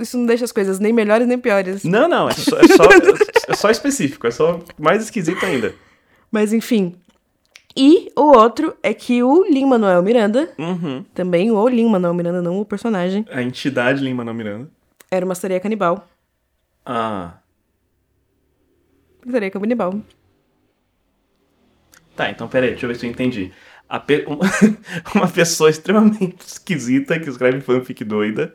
isso 0.00 0.18
não 0.18 0.26
deixa 0.26 0.44
as 0.44 0.52
coisas 0.52 0.78
nem 0.78 0.92
melhores 0.92 1.26
nem 1.26 1.38
piores. 1.38 1.84
Não, 1.84 2.08
não, 2.08 2.28
é 2.28 2.32
só, 2.32 2.58
é 2.58 2.66
só, 2.66 2.84
é 3.48 3.54
só 3.54 3.70
específico, 3.70 4.26
é 4.26 4.30
só 4.30 4.60
mais 4.78 5.02
esquisito 5.02 5.44
ainda. 5.44 5.74
Mas 6.30 6.52
enfim. 6.52 6.96
E 7.76 8.12
o 8.16 8.36
outro 8.36 8.76
é 8.82 8.92
que 8.92 9.22
o 9.22 9.44
Lin-Manuel 9.44 10.02
Miranda 10.02 10.52
Uhum. 10.58 11.04
Também 11.14 11.50
o 11.50 11.68
Lin-Manuel 11.68 12.12
Miranda, 12.14 12.42
não 12.42 12.60
o 12.60 12.64
personagem. 12.64 13.24
A 13.30 13.42
entidade 13.42 14.02
Lima 14.02 14.24
não 14.24 14.34
Miranda. 14.34 14.68
Era 15.10 15.24
uma 15.24 15.34
sereia 15.34 15.60
canibal. 15.60 16.06
Ah. 16.84 17.34
Sereia 19.30 19.50
canibal. 19.50 19.94
Tá, 22.16 22.30
então 22.30 22.46
peraí, 22.48 22.70
deixa 22.70 22.84
eu 22.86 22.88
ver 22.88 22.96
se 22.96 23.06
eu 23.06 23.10
entendi. 23.10 23.52
Pe- 24.06 24.24
uma- 25.14 25.28
pessoa 25.28 25.68
extremamente 25.68 26.36
esquisita 26.46 27.18
que 27.20 27.28
escreve 27.28 27.60
fanfic 27.60 28.02
doida 28.04 28.54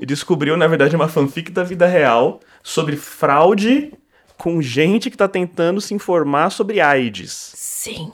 e 0.00 0.06
descobriu, 0.06 0.56
na 0.56 0.66
verdade, 0.66 0.96
uma 0.96 1.08
fanfic 1.08 1.50
da 1.50 1.62
vida 1.62 1.86
real 1.86 2.40
sobre 2.62 2.96
fraude 2.96 3.92
com 4.38 4.62
gente 4.62 5.10
que 5.10 5.16
tá 5.16 5.28
tentando 5.28 5.80
se 5.80 5.92
informar 5.94 6.48
sobre 6.50 6.80
AIDS. 6.80 7.52
Sim. 7.54 8.12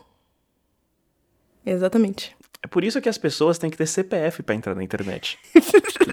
Exatamente. 1.64 2.36
É 2.62 2.66
por 2.66 2.82
isso 2.82 3.00
que 3.00 3.08
as 3.08 3.16
pessoas 3.18 3.56
têm 3.56 3.70
que 3.70 3.76
ter 3.76 3.86
CPF 3.86 4.42
pra 4.42 4.54
entrar 4.54 4.74
na 4.74 4.82
internet. 4.82 5.38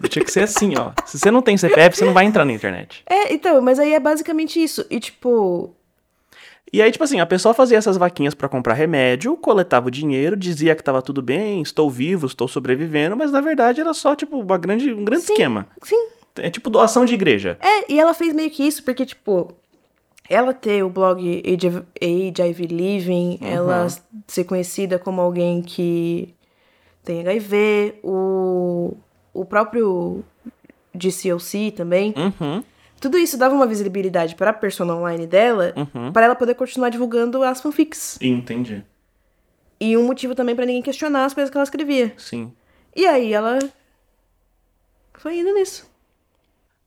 Tinha 0.10 0.24
que 0.24 0.31
ser 0.31 0.41
assim, 0.41 0.74
ó. 0.77 0.91
Se 1.05 1.17
você 1.17 1.31
não 1.31 1.41
tem 1.41 1.57
CPF, 1.57 1.98
você 1.98 2.05
não 2.05 2.13
vai 2.13 2.25
entrar 2.25 2.45
na 2.45 2.53
internet. 2.53 3.03
É, 3.10 3.34
então, 3.34 3.60
mas 3.62 3.79
aí 3.79 3.93
é 3.93 4.00
basicamente 4.00 4.62
isso. 4.63 4.86
E 4.91 5.00
tipo, 5.00 5.75
E 6.74 6.81
aí, 6.81 6.91
tipo 6.91 7.03
assim, 7.03 7.19
a 7.19 7.25
pessoa 7.25 7.53
fazia 7.53 7.77
essas 7.77 7.95
vaquinhas 7.95 8.34
pra 8.34 8.50
comprar 8.50 8.74
remédio, 8.74 9.38
coletava 9.38 9.88
o 9.88 9.91
dinheiro, 9.91 10.36
dizia 10.36 10.75
que 10.75 10.84
tava 10.84 11.01
tudo 11.01 11.22
bem, 11.22 11.62
estou 11.62 11.89
vivo, 11.89 12.25
estou 12.25 12.48
sobrevivendo, 12.48 13.15
mas 13.15 13.31
na 13.31 13.39
verdade 13.39 13.79
era 13.81 13.93
só, 13.93 14.15
tipo, 14.15 14.38
uma 14.39 14.57
grande, 14.57 14.91
um 14.93 15.05
grande 15.05 15.24
Sim. 15.24 15.34
esquema. 15.34 15.67
sim, 15.81 16.07
É 16.38 16.50
tipo 16.50 16.69
doação 16.69 17.05
de 17.05 17.13
igreja. 17.13 17.57
É, 17.62 17.91
e 17.93 18.00
ela 18.00 18.13
fez 18.13 18.34
meio 18.34 18.50
que 18.50 18.63
isso, 18.67 18.84
porque, 18.84 19.05
tipo, 19.05 19.53
ela 20.29 20.53
ter 20.53 20.84
o 20.84 20.89
blog 20.89 21.22
Age, 21.45 21.67
of- 21.67 21.84
Age 22.01 22.41
IV 22.50 22.65
Living, 22.67 23.38
ela 23.41 23.88
ser 24.27 24.43
conhecida 24.43 24.98
como 25.00 25.22
alguém 25.22 25.62
que 25.62 26.34
tem 27.03 27.22
HIV, 27.22 28.00
o, 28.03 28.98
o 29.34 29.45
próprio 29.45 30.24
DCOC 30.93 31.72
também. 31.72 32.13
Uhum, 32.17 32.63
Tudo 33.00 33.18
isso 33.18 33.38
dava 33.38 33.54
uma 33.54 33.68
visibilidade 33.68 34.36
pra 34.36 34.54
persona 34.54 34.96
online 34.96 35.28
dela, 35.28 35.74
uhum. 35.75 36.12
pra 36.12 36.25
ela 36.25 36.36
poder 36.36 36.56
continuar 36.56 36.90
divulgando 36.90 37.44
as 37.44 37.62
fanfics. 37.62 38.18
Entendi. 38.22 38.84
E 39.80 39.98
um 39.98 40.06
motivo 40.06 40.34
também 40.34 40.56
pra 40.56 40.66
ninguém 40.66 40.82
questionar 40.82 41.25
as 41.25 41.34
coisas 41.34 41.52
que 41.52 41.58
ela 41.58 41.64
escrevia. 41.64 42.14
Sim. 42.18 42.52
E 42.96 43.06
aí 43.06 43.34
ela 43.34 43.60
foi 45.14 45.40
indo 45.40 45.54
nisso. 45.54 45.90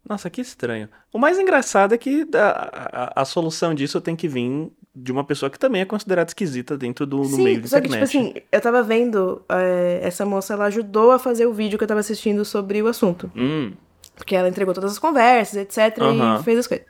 Nossa, 0.09 0.31
que 0.31 0.41
estranho. 0.41 0.89
O 1.13 1.19
mais 1.19 1.39
engraçado 1.39 1.95
é 1.95 1.99
que 1.99 2.27
a, 2.35 3.13
a, 3.15 3.23
a 3.23 3.25
solução 3.27 3.75
disso 3.75 4.01
tem 4.01 4.17
que 4.17 4.27
vir 4.27 4.71
de 4.95 5.13
uma 5.13 5.23
pessoa 5.23 5.51
que 5.51 5.59
também 5.59 5.83
é 5.83 5.85
considerada 5.85 6.31
esquisita 6.31 6.77
dentro 6.79 7.07
do 7.07 7.25
Sim, 7.25 7.45
meio 7.45 7.61
da 7.61 7.69
só 7.69 7.81
que, 7.81 7.89
internet. 7.89 8.11
tipo 8.11 8.27
assim, 8.27 8.43
eu 8.51 8.61
tava 8.61 8.83
vendo, 8.83 9.43
é, 9.49 10.01
essa 10.03 10.25
moça, 10.25 10.55
ela 10.55 10.65
ajudou 10.67 11.13
a 11.13 11.19
fazer 11.19 11.47
o 11.47 11.53
vídeo 11.53 11.79
que 11.79 11.85
eu 11.85 11.89
tava 11.89 12.01
assistindo 12.01 12.45
sobre 12.45 12.83
o 12.83 12.89
assunto. 12.89 13.31
Hum, 13.37 13.73
Porque 14.19 14.35
ela 14.37 14.49
entregou 14.49 14.75
todas 14.75 14.93
as 14.93 14.99
conversas, 14.99 15.57
etc, 15.57 15.99
Aham. 16.03 16.41
e 16.41 16.43
fez 16.45 16.59
as 16.59 16.67
coisas. 16.67 16.87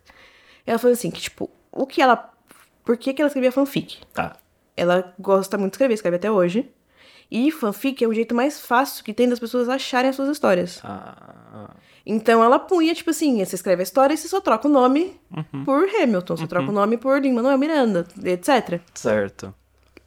Ela 0.67 0.79
falou 0.79 0.93
assim, 0.95 1.11
que, 1.11 1.21
tipo, 1.21 1.49
o 1.71 1.87
que 1.87 2.03
ela... 2.03 2.33
Por 2.85 2.97
que 2.97 3.13
que 3.13 3.23
ela 3.23 3.29
escrevia 3.29 3.53
fanfic? 3.53 3.99
tá. 4.13 4.37
Ela 4.77 5.13
gosta 5.19 5.59
muito 5.59 5.73
de 5.73 5.75
escrever, 5.77 5.95
escreve 5.95 6.17
até 6.17 6.31
hoje. 6.31 6.71
E 7.31 7.51
fanfic 7.51 8.03
é 8.03 8.07
o 8.09 8.15
jeito 8.15 8.35
mais 8.35 8.61
fácil 8.61 9.05
que 9.05 9.13
tem 9.13 9.29
das 9.29 9.39
pessoas 9.41 9.69
acharem 9.69 10.09
as 10.09 10.17
suas 10.17 10.29
histórias. 10.31 10.81
Ah, 10.85 11.71
Então 12.07 12.43
ela 12.43 12.59
punha, 12.59 12.95
tipo 12.95 13.11
assim, 13.11 13.45
você 13.45 13.57
escreve 13.57 13.83
a 13.83 13.85
história 13.85 14.15
e 14.15 14.17
você 14.17 14.29
só 14.29 14.41
troca 14.41 14.67
o 14.69 14.71
nome 14.71 15.19
Uhum. 15.37 15.65
por 15.65 15.89
Hamilton, 16.01 16.37
você 16.37 16.47
troca 16.47 16.71
o 16.71 16.73
nome 16.73 16.97
por 16.97 17.21
Lin-Manuel 17.21 17.59
Miranda, 17.59 18.07
etc. 18.25 18.81
certo. 18.95 19.53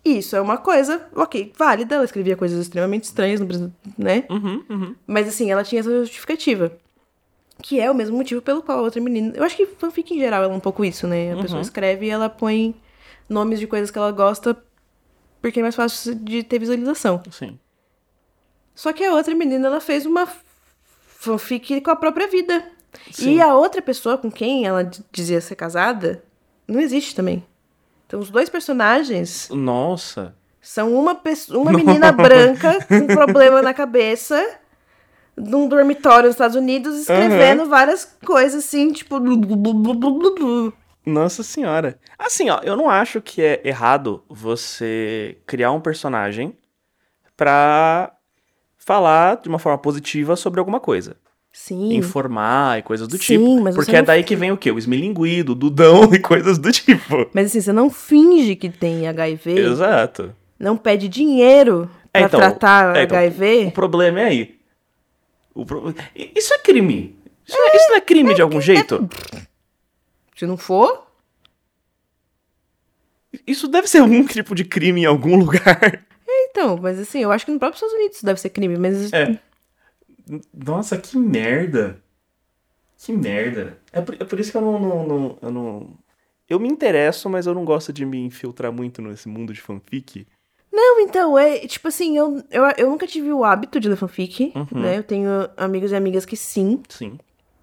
Isso 0.04 0.36
é 0.36 0.42
uma 0.42 0.58
coisa, 0.58 1.06
ok, 1.16 1.54
válida, 1.56 1.94
ela 1.96 2.06
escrevia 2.06 2.36
coisas 2.36 2.60
extremamente 2.60 3.04
estranhas, 3.04 3.40
não 3.40 3.46
precisa, 3.48 3.72
né? 3.98 4.24
Uhum, 4.32 4.64
uhum. 4.68 4.96
Mas 5.06 5.28
assim, 5.28 5.52
ela 5.52 5.64
tinha 5.64 5.82
essa 5.82 5.92
justificativa. 6.00 6.72
Que 7.62 7.80
é 7.80 7.90
o 7.90 7.94
mesmo 7.96 8.18
motivo 8.18 8.42
pelo 8.42 8.62
qual 8.62 8.80
a 8.80 8.82
outra 8.82 9.00
menina. 9.02 9.34
Eu 9.36 9.44
acho 9.44 9.56
que 9.56 9.66
fanfic 9.66 10.14
em 10.14 10.20
geral 10.20 10.44
ela 10.44 10.54
é 10.54 10.56
um 10.56 10.60
pouco 10.60 10.84
isso, 10.84 11.08
né? 11.08 11.32
A 11.32 11.36
Uhum. 11.36 11.42
pessoa 11.42 11.62
escreve 11.62 12.06
e 12.06 12.10
ela 12.10 12.30
põe 12.30 12.76
nomes 13.30 13.60
de 13.60 13.68
coisas 13.68 13.92
que 13.92 13.98
ela 13.98 14.12
gosta 14.12 14.58
porque 15.42 15.60
é 15.60 15.64
mais 15.64 15.76
fácil 15.76 16.14
de 16.16 16.44
ter 16.44 16.60
visualização. 16.60 17.22
Sim. 17.32 17.58
Só 18.76 18.94
que 18.94 19.04
a 19.04 19.14
outra 19.14 19.34
menina, 19.36 19.68
ela 19.68 19.80
fez 19.82 20.06
uma 20.06 20.28
fanfic 21.18 21.82
com 21.82 21.92
a 21.92 21.96
própria 21.96 22.28
vida. 22.28 22.64
Sim. 23.12 23.36
E 23.36 23.42
a 23.42 23.54
outra 23.56 23.82
pessoa 23.82 24.18
com 24.18 24.30
quem 24.32 24.66
ela 24.66 24.90
dizia 25.12 25.40
ser 25.42 25.56
casada 25.56 26.24
não 26.68 26.80
existe 26.80 27.16
também. 27.16 27.44
Então 28.08 28.20
os 28.20 28.30
dois 28.30 28.50
personagens 28.50 29.50
Nossa. 29.50 30.36
são 30.62 30.94
uma, 30.94 31.16
pessoa, 31.16 31.60
uma 31.62 31.72
menina 31.72 32.12
branca 32.14 32.86
com 32.86 33.08
problema 33.08 33.62
na 33.62 33.74
cabeça, 33.74 34.60
num 35.48 35.68
dormitório 35.68 36.28
nos 36.28 36.36
Estados 36.36 36.56
Unidos, 36.56 37.00
escrevendo 37.00 37.66
várias 37.66 38.06
coisas 38.26 38.66
assim, 38.66 38.92
tipo. 38.92 39.20
Nossa 41.06 41.42
senhora. 41.44 41.98
Assim, 42.18 42.50
ó, 42.50 42.60
eu 42.64 42.76
não 42.76 42.90
acho 42.90 43.22
que 43.22 43.42
é 43.42 43.62
errado 43.64 44.24
você 44.30 45.38
criar 45.46 45.72
um 45.72 45.82
personagem 45.82 46.56
pra 47.36 48.12
falar 48.78 49.38
de 49.42 49.50
uma 49.50 49.58
forma 49.60 49.78
positiva 49.78 50.36
sobre 50.36 50.60
alguma 50.60 50.80
coisa. 50.80 51.16
Sim. 51.52 51.96
Informar 51.96 52.80
e 52.80 52.82
coisas 52.82 53.08
do 53.08 53.18
Sim, 53.18 53.38
tipo. 53.38 53.62
mas 53.62 53.76
Porque 53.76 53.96
é 53.96 54.02
daí 54.02 54.24
que 54.24 54.36
vem 54.36 54.52
o 54.52 54.58
quê? 54.58 54.72
O 54.72 54.78
esmilinguido, 54.78 55.52
o 55.52 55.56
dudão 55.56 56.04
e 56.14 56.20
coisas 56.20 56.58
do 56.58 56.72
tipo. 56.72 57.30
Mas 57.34 57.48
assim, 57.48 57.60
você 57.62 57.74
não 57.74 57.90
finge 57.90 58.56
que 58.56 58.70
tem 58.70 59.08
HIV, 59.08 59.60
Exato. 59.60 60.34
não 60.58 60.78
pede 60.78 61.10
dinheiro 61.10 61.90
pra 62.12 62.22
É, 62.22 62.26
então, 62.26 62.40
tratar 62.40 62.96
é, 62.96 63.04
então, 63.04 63.18
HIV. 63.18 63.66
O 63.68 63.72
problema 63.72 64.22
é 64.22 64.26
aí. 64.26 64.61
Pro- 65.54 65.94
Isso 66.16 66.54
é 66.54 66.60
crime. 66.60 67.16
Isso, 67.48 67.58
é- 67.58 67.76
isso 67.76 67.90
não 67.90 67.96
é 67.98 68.02
crime 68.02 68.34
de 68.34 68.42
algum 68.42 68.62
jeito? 68.62 69.10
Se 70.36 70.46
não 70.46 70.58
for, 70.58 71.08
Isso 73.48 73.68
deve 73.68 73.88
ser 73.88 74.00
algum 74.00 74.26
tipo 74.26 74.54
de 74.54 74.66
crime 74.66 75.02
em 75.02 75.06
algum 75.06 75.36
lugar. 75.38 76.06
então, 76.50 76.78
mas 76.78 77.00
assim, 77.00 77.20
eu 77.20 77.32
acho 77.32 77.46
que 77.46 77.52
no 77.52 77.60
próprio 77.60 77.76
Estados 77.78 77.96
Unidos 77.96 78.18
isso 78.18 78.26
deve 78.26 78.40
ser 78.42 78.50
crime, 78.50 78.78
mas 78.78 79.12
É. 79.14 79.40
Nossa, 80.54 80.98
que 80.98 81.18
merda. 81.18 82.02
Que 82.98 83.12
merda. 83.14 83.78
É 83.92 84.02
por, 84.02 84.16
é 84.16 84.24
por 84.26 84.40
isso 84.40 84.52
que 84.52 84.58
eu 84.58 84.62
não, 84.62 84.80
não, 84.80 85.08
não- 85.08 85.38
eu 85.42 85.52
não. 85.52 85.98
Eu 86.50 86.60
me 86.60 86.68
interesso, 86.68 87.30
mas 87.30 87.48
eu 87.48 87.54
não 87.54 87.64
gosto 87.64 87.92
de 87.94 88.06
me 88.06 88.18
infiltrar 88.20 88.72
muito 88.72 89.02
nesse 89.02 89.28
mundo 89.30 89.54
de 89.54 89.62
fanfic. 89.62 90.28
Não, 90.72 91.00
então, 91.02 91.38
é 91.38 91.60
tipo 91.68 91.88
assim, 91.90 92.18
eu, 92.18 92.42
eu, 92.50 92.64
eu 92.78 92.90
nunca 92.90 93.06
tive 93.06 93.32
o 93.34 93.44
hábito 93.44 93.80
de 93.80 93.90
ler 93.90 93.98
fanfic, 93.98 94.54
Uhum. 94.56 94.68
né? 94.82 94.98
Eu 94.98 95.04
tenho 95.04 95.30
amigos 95.58 95.92
e 95.92 95.96
amigas 95.96 96.26
que 96.26 96.38
sim. 96.38 96.82
Sim. 96.88 97.20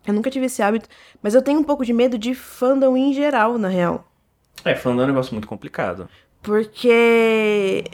Eu 0.07 0.13
nunca 0.15 0.31
tive 0.31 0.47
esse 0.47 0.63
hábito, 0.63 0.89
mas 1.23 1.35
eu 1.35 1.43
tenho 1.43 1.59
um 1.61 1.65
pouco 1.65 1.85
de 1.85 1.93
medo 1.93 2.19
de 2.19 2.35
fandom 2.35 2.97
em 2.97 3.13
geral, 3.13 3.59
na 3.59 3.69
real. 3.69 4.07
É, 4.65 4.75
fandom 4.75 5.03
é 5.03 5.05
um 5.05 5.09
negócio 5.09 5.33
muito 5.33 5.49
complicado. 5.49 6.09
Porque. 6.43 7.85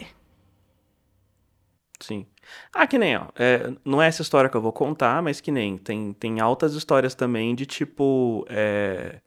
Sim. 2.00 2.27
Ah, 2.72 2.87
que 2.87 2.98
nem, 2.98 3.16
ó. 3.16 3.27
é, 3.37 3.72
não 3.85 4.03
é 4.03 4.07
essa 4.09 4.22
história 4.22 4.50
que 4.50 4.57
eu 4.57 4.61
vou 4.61 4.72
contar, 4.72 5.22
mas 5.22 5.40
que 5.40 5.50
nem. 5.50 5.79
Tem, 5.79 6.12
tem 6.12 6.40
altas 6.40 6.74
histórias 6.74 7.14
também 7.14 7.55
de 7.55 7.66
tipo. 7.66 8.44
É, 8.48 9.20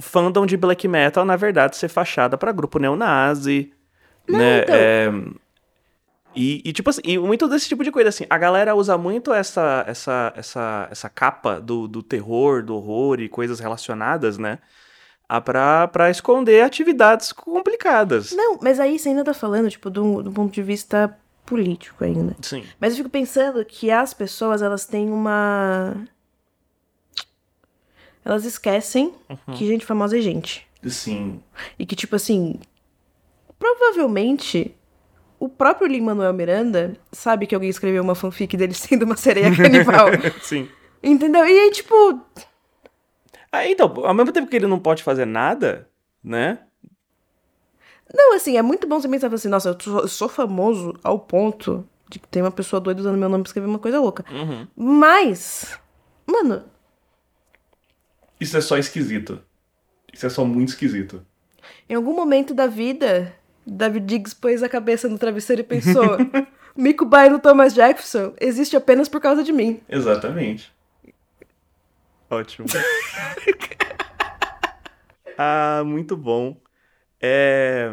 fandom 0.00 0.46
de 0.46 0.56
black 0.56 0.86
metal, 0.88 1.24
na 1.24 1.36
verdade, 1.36 1.76
ser 1.76 1.88
fachada 1.88 2.36
pra 2.36 2.52
grupo 2.52 2.78
neonazi. 2.78 3.72
Né? 4.28 4.62
então. 4.62 4.74
É, 4.74 5.10
e, 6.36 6.60
e, 6.66 6.72
tipo 6.72 6.90
assim, 6.90 7.00
e 7.02 7.18
muito 7.18 7.48
desse 7.48 7.66
tipo 7.66 7.82
de 7.82 7.90
coisa, 7.90 8.10
assim. 8.10 8.26
A 8.28 8.36
galera 8.36 8.74
usa 8.74 8.98
muito 8.98 9.32
essa, 9.32 9.82
essa, 9.86 10.34
essa, 10.36 10.88
essa 10.90 11.08
capa 11.08 11.58
do, 11.58 11.88
do 11.88 12.02
terror, 12.02 12.62
do 12.62 12.76
horror 12.76 13.20
e 13.20 13.28
coisas 13.28 13.58
relacionadas, 13.58 14.36
né? 14.36 14.58
Ah, 15.26 15.40
pra, 15.40 15.88
pra 15.88 16.10
esconder 16.10 16.62
atividades 16.62 17.32
complicadas. 17.32 18.32
Não, 18.32 18.58
mas 18.60 18.78
aí 18.78 18.98
você 18.98 19.08
ainda 19.08 19.24
tá 19.24 19.32
falando, 19.32 19.70
tipo, 19.70 19.88
do, 19.88 20.22
do 20.22 20.30
ponto 20.30 20.52
de 20.52 20.62
vista 20.62 21.18
político 21.46 22.04
ainda. 22.04 22.36
Sim. 22.42 22.64
Mas 22.78 22.92
eu 22.92 22.98
fico 22.98 23.08
pensando 23.08 23.64
que 23.64 23.90
as 23.90 24.12
pessoas, 24.12 24.60
elas 24.60 24.84
têm 24.84 25.08
uma. 25.10 26.06
Elas 28.22 28.44
esquecem 28.44 29.14
que 29.56 29.66
gente 29.66 29.86
famosa 29.86 30.18
é 30.18 30.20
gente. 30.20 30.66
Sim. 30.86 31.40
E 31.78 31.86
que, 31.86 31.96
tipo 31.96 32.14
assim. 32.14 32.60
Provavelmente. 33.58 34.74
O 35.38 35.48
próprio 35.50 35.86
Lin-Manuel 35.86 36.32
Miranda 36.32 36.96
sabe 37.12 37.46
que 37.46 37.54
alguém 37.54 37.68
escreveu 37.68 38.02
uma 38.02 38.14
fanfic 38.14 38.56
dele 38.56 38.72
sendo 38.74 39.04
uma 39.04 39.16
sereia 39.16 39.54
canibal. 39.54 40.08
Sim. 40.40 40.68
entendeu? 41.02 41.46
E 41.46 41.58
aí, 41.58 41.70
tipo. 41.70 41.94
Ah, 43.52 43.66
então, 43.66 43.92
ao 44.04 44.14
mesmo 44.14 44.32
tempo 44.32 44.48
que 44.48 44.56
ele 44.56 44.66
não 44.66 44.78
pode 44.78 45.02
fazer 45.02 45.26
nada, 45.26 45.88
né? 46.24 46.58
Não, 48.12 48.34
assim, 48.34 48.56
é 48.56 48.62
muito 48.62 48.86
bom 48.86 49.00
você 49.00 49.08
pensar 49.08 49.32
assim, 49.32 49.48
nossa, 49.48 49.70
eu 49.70 49.76
sou, 49.80 50.00
eu 50.00 50.08
sou 50.08 50.28
famoso 50.28 50.94
ao 51.02 51.18
ponto 51.18 51.86
de 52.08 52.18
que 52.18 52.28
tem 52.28 52.40
uma 52.42 52.50
pessoa 52.52 52.80
doida 52.80 53.00
usando 53.00 53.18
meu 53.18 53.28
nome 53.28 53.42
pra 53.42 53.48
escrever 53.48 53.66
uma 53.68 53.78
coisa 53.78 54.00
louca. 54.00 54.24
Uhum. 54.30 54.66
Mas. 54.76 55.78
Mano, 56.26 56.64
Isso 58.40 58.56
é 58.56 58.60
só 58.60 58.76
esquisito. 58.78 59.40
Isso 60.12 60.24
é 60.26 60.30
só 60.30 60.44
muito 60.44 60.70
esquisito. 60.70 61.24
Em 61.88 61.94
algum 61.94 62.14
momento 62.14 62.54
da 62.54 62.66
vida, 62.66 63.34
David 63.66 64.06
Diggs 64.06 64.34
pôs 64.34 64.62
a 64.62 64.68
cabeça 64.68 65.08
no 65.08 65.18
travesseiro 65.18 65.62
e 65.62 65.64
pensou: 65.64 66.16
Mico 66.76 67.04
Bay 67.04 67.28
no 67.28 67.40
Thomas 67.40 67.74
Jefferson 67.74 68.34
existe 68.40 68.76
apenas 68.76 69.08
por 69.08 69.20
causa 69.20 69.42
de 69.42 69.52
mim. 69.52 69.80
Exatamente. 69.88 70.72
Ótimo. 72.30 72.68
ah, 75.36 75.82
muito 75.84 76.16
bom. 76.16 76.56
É... 77.20 77.90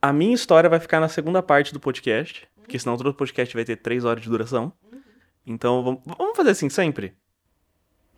A 0.00 0.12
minha 0.12 0.34
história 0.34 0.70
vai 0.70 0.78
ficar 0.78 1.00
na 1.00 1.08
segunda 1.08 1.42
parte 1.42 1.72
do 1.72 1.80
podcast, 1.80 2.48
porque 2.56 2.78
senão 2.78 2.96
todo 2.96 3.12
podcast 3.12 3.52
vai 3.54 3.64
ter 3.64 3.76
três 3.76 4.04
horas 4.04 4.22
de 4.22 4.28
duração. 4.28 4.72
Então 5.44 5.82
vamos, 5.82 6.00
vamos 6.04 6.36
fazer 6.36 6.50
assim 6.50 6.68
sempre. 6.68 7.14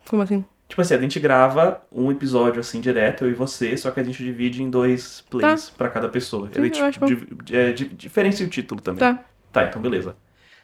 Como 0.07 0.21
assim? 0.21 0.45
Tipo 0.71 0.81
assim, 0.83 0.93
a 0.93 1.01
gente 1.01 1.19
grava 1.19 1.85
um 1.91 2.09
episódio 2.09 2.61
assim 2.61 2.79
direto, 2.79 3.25
eu 3.25 3.31
e 3.31 3.33
você, 3.33 3.75
só 3.75 3.91
que 3.91 3.99
a 3.99 4.03
gente 4.05 4.23
divide 4.23 4.63
em 4.63 4.69
dois 4.69 5.19
plays 5.29 5.69
pra 5.69 5.89
cada 5.89 6.07
pessoa. 6.07 6.47
Sim, 6.47 6.61
Ele, 6.61 6.79
eu 6.79 6.91
tipo, 6.93 7.05
di- 7.43 7.53
é, 7.57 7.73
di- 7.73 7.89
diferencia 7.89 8.45
o 8.47 8.49
título 8.49 8.79
também. 8.79 8.99
Tá. 8.99 9.21
Tá, 9.51 9.65
então 9.65 9.81
beleza. 9.81 10.15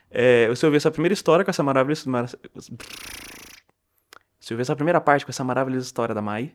É, 0.10 0.48
você 0.48 0.66
ouviu 0.66 0.78
essa 0.78 0.90
primeira 0.90 1.14
história 1.14 1.44
com 1.44 1.52
essa 1.52 1.62
maravilhosa. 1.62 2.10
Mar... 2.10 2.26
Você 4.40 4.54
ouviu 4.54 4.62
essa 4.62 4.78
primeira 4.78 5.02
parte 5.02 5.26
com 5.26 5.30
essa 5.30 5.44
maravilhosa 5.44 5.86
história 5.86 6.16
da 6.16 6.22
Mai. 6.22 6.54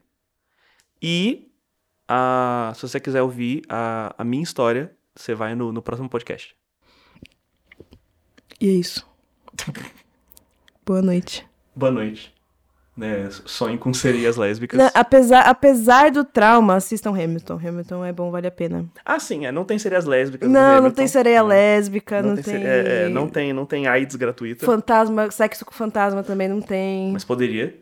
E 1.02 1.52
a, 2.08 2.72
se 2.74 2.80
você 2.88 2.98
quiser 2.98 3.20
ouvir 3.20 3.64
a, 3.68 4.14
a 4.16 4.24
minha 4.24 4.42
história, 4.42 4.96
você 5.14 5.34
vai 5.34 5.54
no, 5.54 5.70
no 5.74 5.82
próximo 5.82 6.08
podcast. 6.08 6.56
E 8.58 8.66
é 8.70 8.72
isso. 8.72 9.06
Boa 10.86 11.02
noite. 11.02 11.46
Boa 11.76 11.92
noite. 11.92 12.32
Né, 12.94 13.26
sonho 13.46 13.78
com 13.78 13.94
sereias 13.94 14.36
lésbicas. 14.36 14.78
Não, 14.78 14.90
apesar, 14.92 15.48
apesar 15.48 16.10
do 16.10 16.24
trauma, 16.24 16.74
assistam 16.74 17.10
Hamilton. 17.10 17.54
Hamilton 17.54 18.04
é 18.04 18.12
bom, 18.12 18.30
vale 18.30 18.46
a 18.46 18.50
pena. 18.50 18.84
Ah, 19.02 19.18
sim, 19.18 19.46
é, 19.46 19.50
não 19.52 19.64
tem 19.64 19.78
sereias 19.78 20.04
lésbicas. 20.04 20.46
no 20.46 20.52
Não, 20.52 20.82
não 20.82 20.90
tem 20.90 21.08
sereia 21.08 21.42
lésbica, 21.42 22.20
não, 22.22 22.34
tem. 22.34 22.44
se- 22.44 22.50
é, 22.54 23.04
é, 23.04 23.08
não 23.08 23.26
tem. 23.28 23.50
Não 23.54 23.64
tem 23.64 23.86
AIDS 23.86 24.14
gratuita. 24.16 24.66
Fantasma, 24.66 25.30
sexo 25.30 25.64
com 25.64 25.72
fantasma 25.72 26.22
também 26.22 26.48
não 26.48 26.60
tem. 26.60 27.10
Mas 27.12 27.24
poderia. 27.24 27.74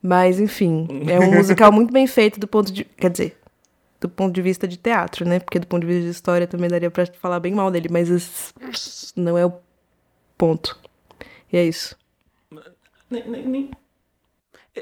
Mas, 0.00 0.38
enfim, 0.38 0.86
é 1.10 1.18
um 1.18 1.32
musical 1.34 1.72
muito 1.72 1.92
bem 1.92 2.06
feito 2.06 2.38
do 2.38 2.46
ponto 2.46 2.72
de. 2.72 2.84
Quer 2.84 3.10
dizer, 3.10 3.36
do 4.00 4.08
ponto 4.08 4.32
de 4.32 4.42
vista 4.42 4.68
de 4.68 4.76
teatro, 4.76 5.26
né? 5.26 5.40
Porque 5.40 5.58
do 5.58 5.66
ponto 5.66 5.80
de 5.80 5.86
vista 5.88 6.02
de 6.04 6.10
história 6.10 6.46
também 6.46 6.70
daria 6.70 6.90
pra 6.90 7.04
falar 7.20 7.40
bem 7.40 7.52
mal 7.52 7.68
dele, 7.70 7.88
mas 7.90 8.52
não 9.16 9.36
é 9.36 9.44
o 9.44 9.54
ponto. 10.38 10.78
E 11.52 11.56
é 11.56 11.64
isso. 11.64 11.96
Nem- 13.10 13.28
nem- 13.28 13.46
nem- 13.46 13.70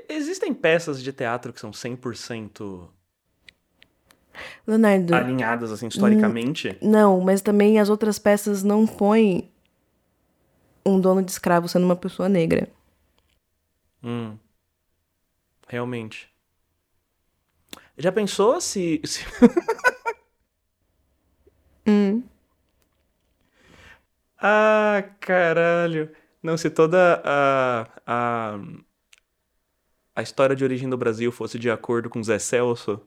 Existem 0.09 0.53
peças 0.53 1.03
de 1.03 1.13
teatro 1.13 1.53
que 1.53 1.61
são 1.61 1.73
100% 1.73 2.91
Leonardo, 4.67 5.15
alinhadas, 5.15 5.71
assim, 5.71 5.87
historicamente? 5.87 6.77
não, 6.83 7.21
mas 7.21 7.41
também 7.41 7.79
as 7.79 7.89
outras 7.89 8.19
peças 8.19 8.65
não 8.65 8.87
põem 8.87 9.49
um 10.85 11.01
dono 11.01 11.23
de 11.23 11.31
escravo 11.31 11.69
sendo 11.69 11.85
uma 11.85 11.95
pessoa 11.97 12.29
negra. 12.29 12.69
Hum. 14.03 14.37
Realmente. 15.69 16.29
Já 17.97 18.11
pensou 18.13 18.61
se. 18.61 19.01
se- 19.05 19.25
Hum. 21.87 22.23
ah, 24.39 25.03
caralho. 25.21 26.11
Não, 26.45 26.59
se 26.59 26.69
toda 26.69 27.23
a, 27.25 27.89
a. 28.07 28.61
A 30.15 30.23
história 30.23 30.55
de 30.55 30.63
origem 30.63 30.89
do 30.89 30.97
Brasil 30.97 31.33
fosse 31.33 31.59
de 31.59 31.71
acordo 31.71 32.11
com 32.11 32.23
Zé 32.23 32.39
Celso. 32.39 33.01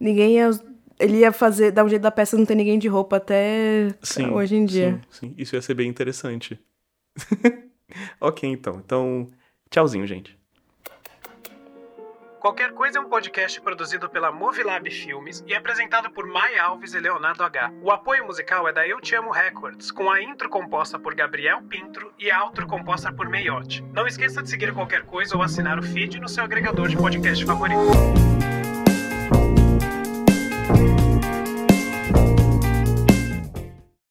Ninguém 0.00 0.34
ia. 0.34 0.50
Ele 0.98 1.18
ia 1.18 1.30
fazer, 1.30 1.70
dar 1.70 1.84
um 1.84 1.88
jeito 1.88 2.02
da 2.02 2.10
peça 2.10 2.36
não 2.36 2.44
ter 2.44 2.56
ninguém 2.56 2.78
de 2.78 2.88
roupa 2.88 3.16
até 3.16 3.94
Sim. 4.02 4.30
hoje 4.30 4.56
em 4.56 4.64
dia. 4.64 5.00
Sim, 5.08 5.28
sim. 5.28 5.34
Isso 5.38 5.54
ia 5.54 5.62
ser 5.62 5.74
bem 5.74 5.88
interessante. 5.88 6.58
ok, 8.20 8.48
então. 8.50 8.82
Então, 8.84 9.30
tchauzinho, 9.70 10.06
gente. 10.06 10.36
Qualquer 12.46 12.70
Coisa 12.74 12.98
é 12.98 13.00
um 13.00 13.08
podcast 13.08 13.60
produzido 13.60 14.08
pela 14.08 14.30
Movilab 14.30 14.88
Filmes 14.88 15.42
e 15.48 15.52
apresentado 15.52 16.08
por 16.08 16.28
Mai 16.28 16.56
Alves 16.56 16.94
e 16.94 17.00
Leonardo 17.00 17.42
H. 17.42 17.72
O 17.82 17.90
apoio 17.90 18.24
musical 18.24 18.68
é 18.68 18.72
da 18.72 18.86
Eu 18.86 19.00
Te 19.00 19.16
Amo 19.16 19.32
Records, 19.32 19.90
com 19.90 20.08
a 20.08 20.22
intro 20.22 20.48
composta 20.48 20.96
por 20.96 21.12
Gabriel 21.12 21.60
Pintro 21.62 22.14
e 22.16 22.30
a 22.30 22.44
outro 22.44 22.64
composta 22.68 23.12
por 23.12 23.28
Meiote. 23.28 23.82
Não 23.92 24.06
esqueça 24.06 24.40
de 24.44 24.48
seguir 24.48 24.72
Qualquer 24.72 25.02
Coisa 25.02 25.36
ou 25.36 25.42
assinar 25.42 25.76
o 25.76 25.82
feed 25.82 26.20
no 26.20 26.28
seu 26.28 26.44
agregador 26.44 26.86
de 26.86 26.96
podcast 26.96 27.44
favorito. 27.44 27.80